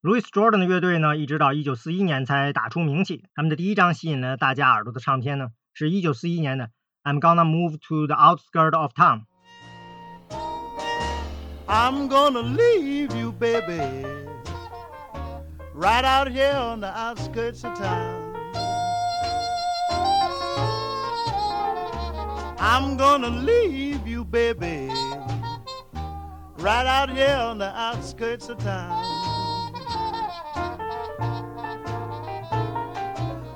[0.00, 3.26] Louis Jordan 的乐队呢，一直到1941年才打出名气。
[3.34, 6.64] 他们的第一张吸引了大家耳朵的唱片呢，是一九四一年的
[7.02, 9.24] 《I'm Gonna Move to the Outskirt of Town》。
[11.66, 14.06] I'm gonna leave you, baby,
[15.74, 18.13] right out here on the outskirts of town.
[22.66, 24.88] I'm gonna leave you, baby,
[26.56, 28.90] right out here on the outskirts of town.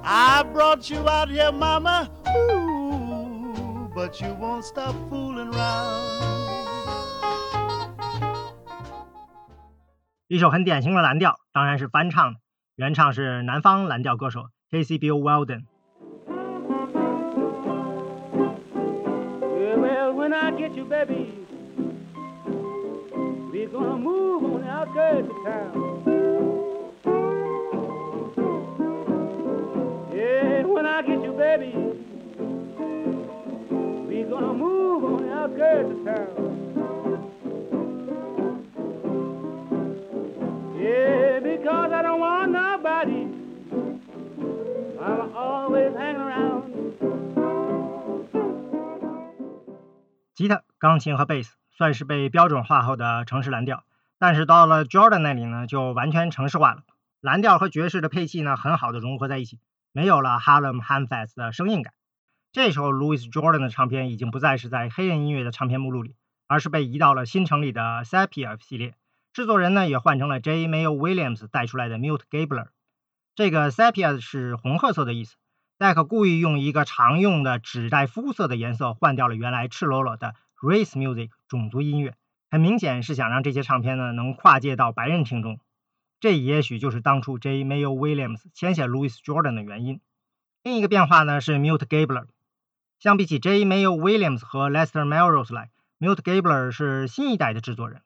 [0.04, 6.18] I brought you out here, mama, ooh, but you won't stop fooling around.
[10.26, 12.40] 一首很典型的蓝调，当然是翻唱的，
[12.76, 14.98] 原唱是南方蓝调歌手 K.C.
[14.98, 15.64] Bill Weldon。
[20.28, 21.32] When I get you, baby,
[23.50, 25.72] we're gonna move on the outskirts of town.
[30.14, 31.72] Yeah, when I get you, baby,
[34.06, 36.30] we're gonna move on the outskirts of town.
[40.78, 43.28] Yeah, because I don't want nobody.
[45.00, 46.47] I'm always hanging around.
[50.78, 53.82] 钢琴和贝斯算是被标准化后的城市蓝调，
[54.18, 56.84] 但是到了 Jordan 那里呢，就完全城市化了。
[57.20, 59.58] 蓝调和爵士的配器呢，很好的融合在一起，
[59.92, 61.94] 没有了 Harlem Hamfest 的生硬感。
[62.52, 66.14] 这时候，Louis Jordan 的唱片已经不再是在黑人音乐的唱片目录里，
[66.46, 68.94] 而是被移到了新成立的 Sepia 系列。
[69.32, 70.68] 制作人呢，也换成了 J.
[70.68, 72.68] Mayo Williams 带出来的 Mute Gabler。
[73.34, 75.36] 这个 Sepia 是红褐色的意思。
[75.76, 82.14] 戴克故意用一个常用的指代肤色的颜色换掉了原来赤裸裸的 race music 种族音乐，
[82.50, 85.60] 很明显是想让这些唱片呢能跨界到白人听众。
[86.20, 87.64] 这也许就是当初 J.
[87.64, 90.00] Mayo Williams 签下 Louis Jordan 的原因。
[90.64, 92.26] 另一个变化呢是 Milt Gabler。
[92.98, 93.64] 相比起 J.
[93.64, 98.02] Mayo Williams 和 Lester Melrose 来，Milt Gabler 是新一代的制作人。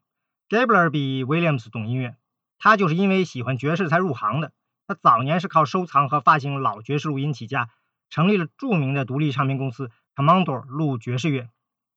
[0.50, 2.16] Gabler 比 Williams 懂音乐，
[2.58, 4.52] 他就是因为喜欢爵士才入行的。
[4.86, 7.70] 他早年是靠收藏和发行老爵士录音起家，
[8.10, 11.48] 成立了著名的独立唱片公司 Commodore 录爵士乐。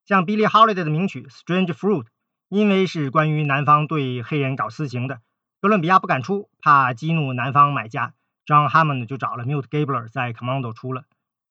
[0.06, 2.04] 像 Billie Holiday 的名曲《Strange Fruit》，
[2.48, 5.20] 因为是关于南方对黑人搞私刑的，
[5.62, 8.14] 哥伦比亚不敢出，怕激怒南方买家
[8.46, 11.06] ，John Hammond 就找了 Milt Gabler 在 Commando 出了。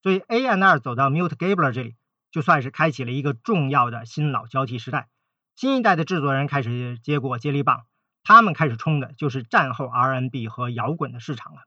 [0.05, 1.97] 所以 A and R 走到 Milt Gabler 这里，
[2.31, 5.09] 就算是开启了一个重要的新老交替时代。
[5.57, 7.83] 新一代的制作人开始接过接力棒。
[8.23, 11.63] 他们开始冲的就是战后 R&B 和摇滚的市场了。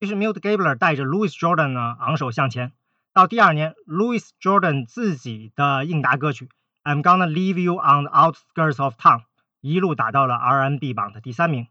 [0.00, 2.72] 于是 Milt Gabler 带着 Louis Jordan 呢昂首向前。
[3.13, 6.45] 到第二年，Louis Jordan 自己的应答歌曲《
[6.83, 9.21] I'm Gonna Leave You on the Outskirts of Town》
[9.61, 11.67] 一路打到了 R&B 榜的第三名。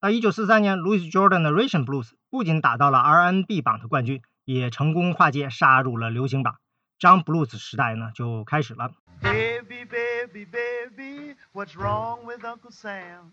[0.00, 6.56] 到1943年，Louis Jordan 的《Rhythm Blues》不仅打到了 R&B 榜的冠军，也成功跨界杀入了流行榜。
[6.98, 8.92] 张 Blues 时代呢就开始了。
[9.22, 13.30] Baby, baby, baby, what's wrong with Uncle Sam?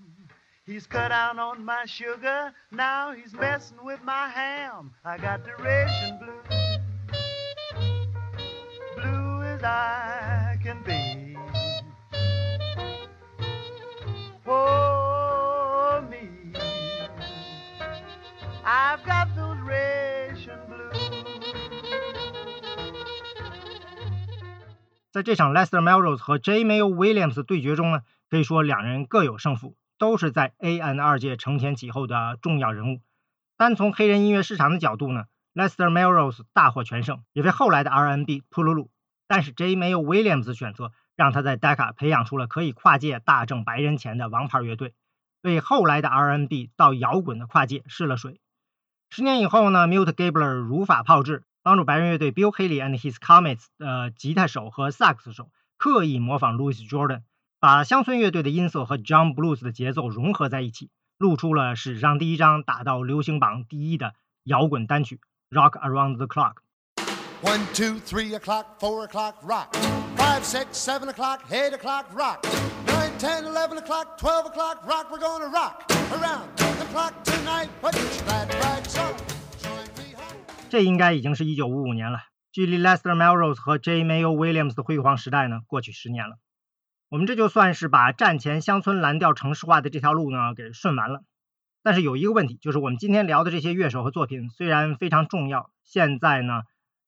[0.65, 4.91] He's cut out on my sugar, now he's messing with my ham.
[5.01, 6.43] I got the ration blue,
[9.62, 11.36] As I can be.
[14.44, 16.28] For me,
[18.64, 20.98] I've got those ration blues.
[25.12, 26.64] 在这场 Lester Melrose 和 J.
[26.64, 29.76] Mayo Williams 对决中呢，可以说两人各有胜负。
[29.98, 33.02] 都是在 A&R 界承前启后的重要人物。
[33.56, 38.90] 单从黑人音乐市场的角度呢，Lester Melrose 大获全胜，也为后来的 R&B 铺了路。
[39.32, 39.76] 但是 J.
[39.76, 44.92] Mayo Williams 选择让他在 Decca 培养出了可以跨界大挣白人钱的王牌乐队，
[45.40, 48.42] 为后来的 R&B 到摇滚的跨界试了水。
[49.08, 57.22] 十年以后呢，Milt Gabler 如法炮制，帮助白人乐队 Bill Haley and His Comets 的吉他手和萨克斯手刻意模仿 Louis Jordan。
[57.58, 64.12] 把乡村乐队的音色和 John Blues 的节奏融合在一起，录出了史上第一张打到流行榜第一的
[64.44, 65.20] 摇滚单曲
[65.58, 66.54] 《Rock Around the Clock》。
[67.42, 69.74] One, two, three o'clock, four o'clock, rock.
[70.14, 72.46] Five, six, seven o'clock, eight o'clock, rock.
[72.86, 75.10] Nine, ten, eleven o'clock, twelve o'clock, rock.
[75.10, 75.82] We're gonna rock
[76.12, 77.68] around the clock tonight.
[77.80, 79.14] Put your glad rags on.
[79.60, 80.38] Join me home.
[80.70, 82.20] 这应该已经是一九五五年了，
[82.52, 84.04] 距离 Lester Melrose 和 J.
[84.04, 86.36] Mayo Williams 的辉煌时代呢，过去十年了。
[87.08, 91.24] 我们这就算是把战前乡村蓝调城市化的这条路呢给顺完了。
[91.82, 96.62] 但是有一个问题，就是我们今天聊的这些乐手和作品虽然非常重要，现在呢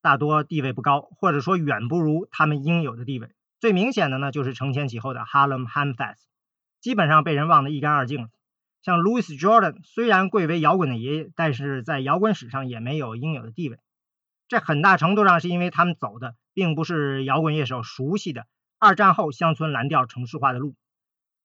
[0.05, 3.31] 大多地位不高，或者说远不如他们应有的地位。
[3.59, 6.19] 最明显的呢就是承前启后的 Harlem Hamfest，
[6.83, 8.29] 基本上被人忘得一干二净了。
[8.83, 13.79] 像 Louis Jordan 虽然贵为摇滚的爷爷，但是在摇滚史上也没有应有的地位。
[14.47, 18.45] 这很大程度上是因为他们走的并不是摇滚乐手熟悉的
[18.79, 20.77] 二战后乡村蓝调城市化的路。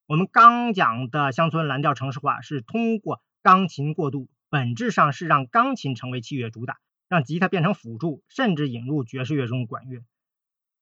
[0.05, 6.77] 我们刚讲的乡村蓝调城市化是通过钢琴过渡，本质上是让钢琴成为器乐主打，
[7.09, 10.03] 让吉他变成辅助，甚至引入爵士乐中的管乐。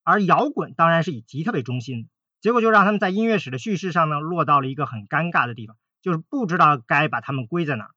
[0.03, 2.09] 而摇滚当然是以吉他为中心，
[2.39, 7.89] 结果就让他们在音乐史的叙事上呢落到了一个很尴尬的地方，就是不知道该把他们归在哪。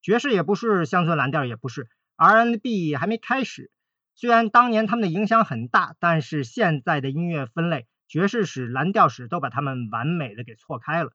[0.00, 3.70] 爵士也不是，乡村蓝调也不是，R&B 还没开始。
[4.14, 11.12] 虽然当年他们的影响很大，但是现在的音乐分类，爵士史、蓝调史都把他们完美的给错开了。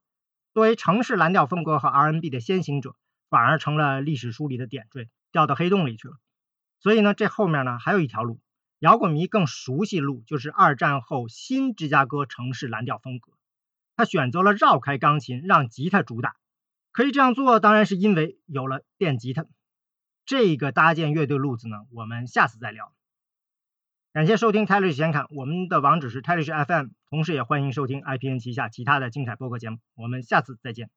[0.54, 2.96] 作为城市蓝调风格和 R&B 的先行者，
[3.30, 6.16] 反而成了历史书里的点缀，掉到黑洞里去了。
[6.84, 8.42] 所以呢，这后面呢还有一条路，
[8.78, 13.32] 摇滚迷更熟悉路，就是二战后新芝加哥城市蓝调风格。
[13.96, 16.36] 他选择了绕开钢琴，让吉他主打。
[16.92, 19.46] 可以这样做，当然是因为有了电吉他。
[20.26, 22.92] 这个搭建乐队路子呢，我们下次再聊。
[24.12, 29.78] 感谢收听泰勒显侃，我们的网址是泰勒 FM，同时也欢迎收听 IPN 旗下其他的精彩播客节目。
[29.96, 30.90] 我们下次再见。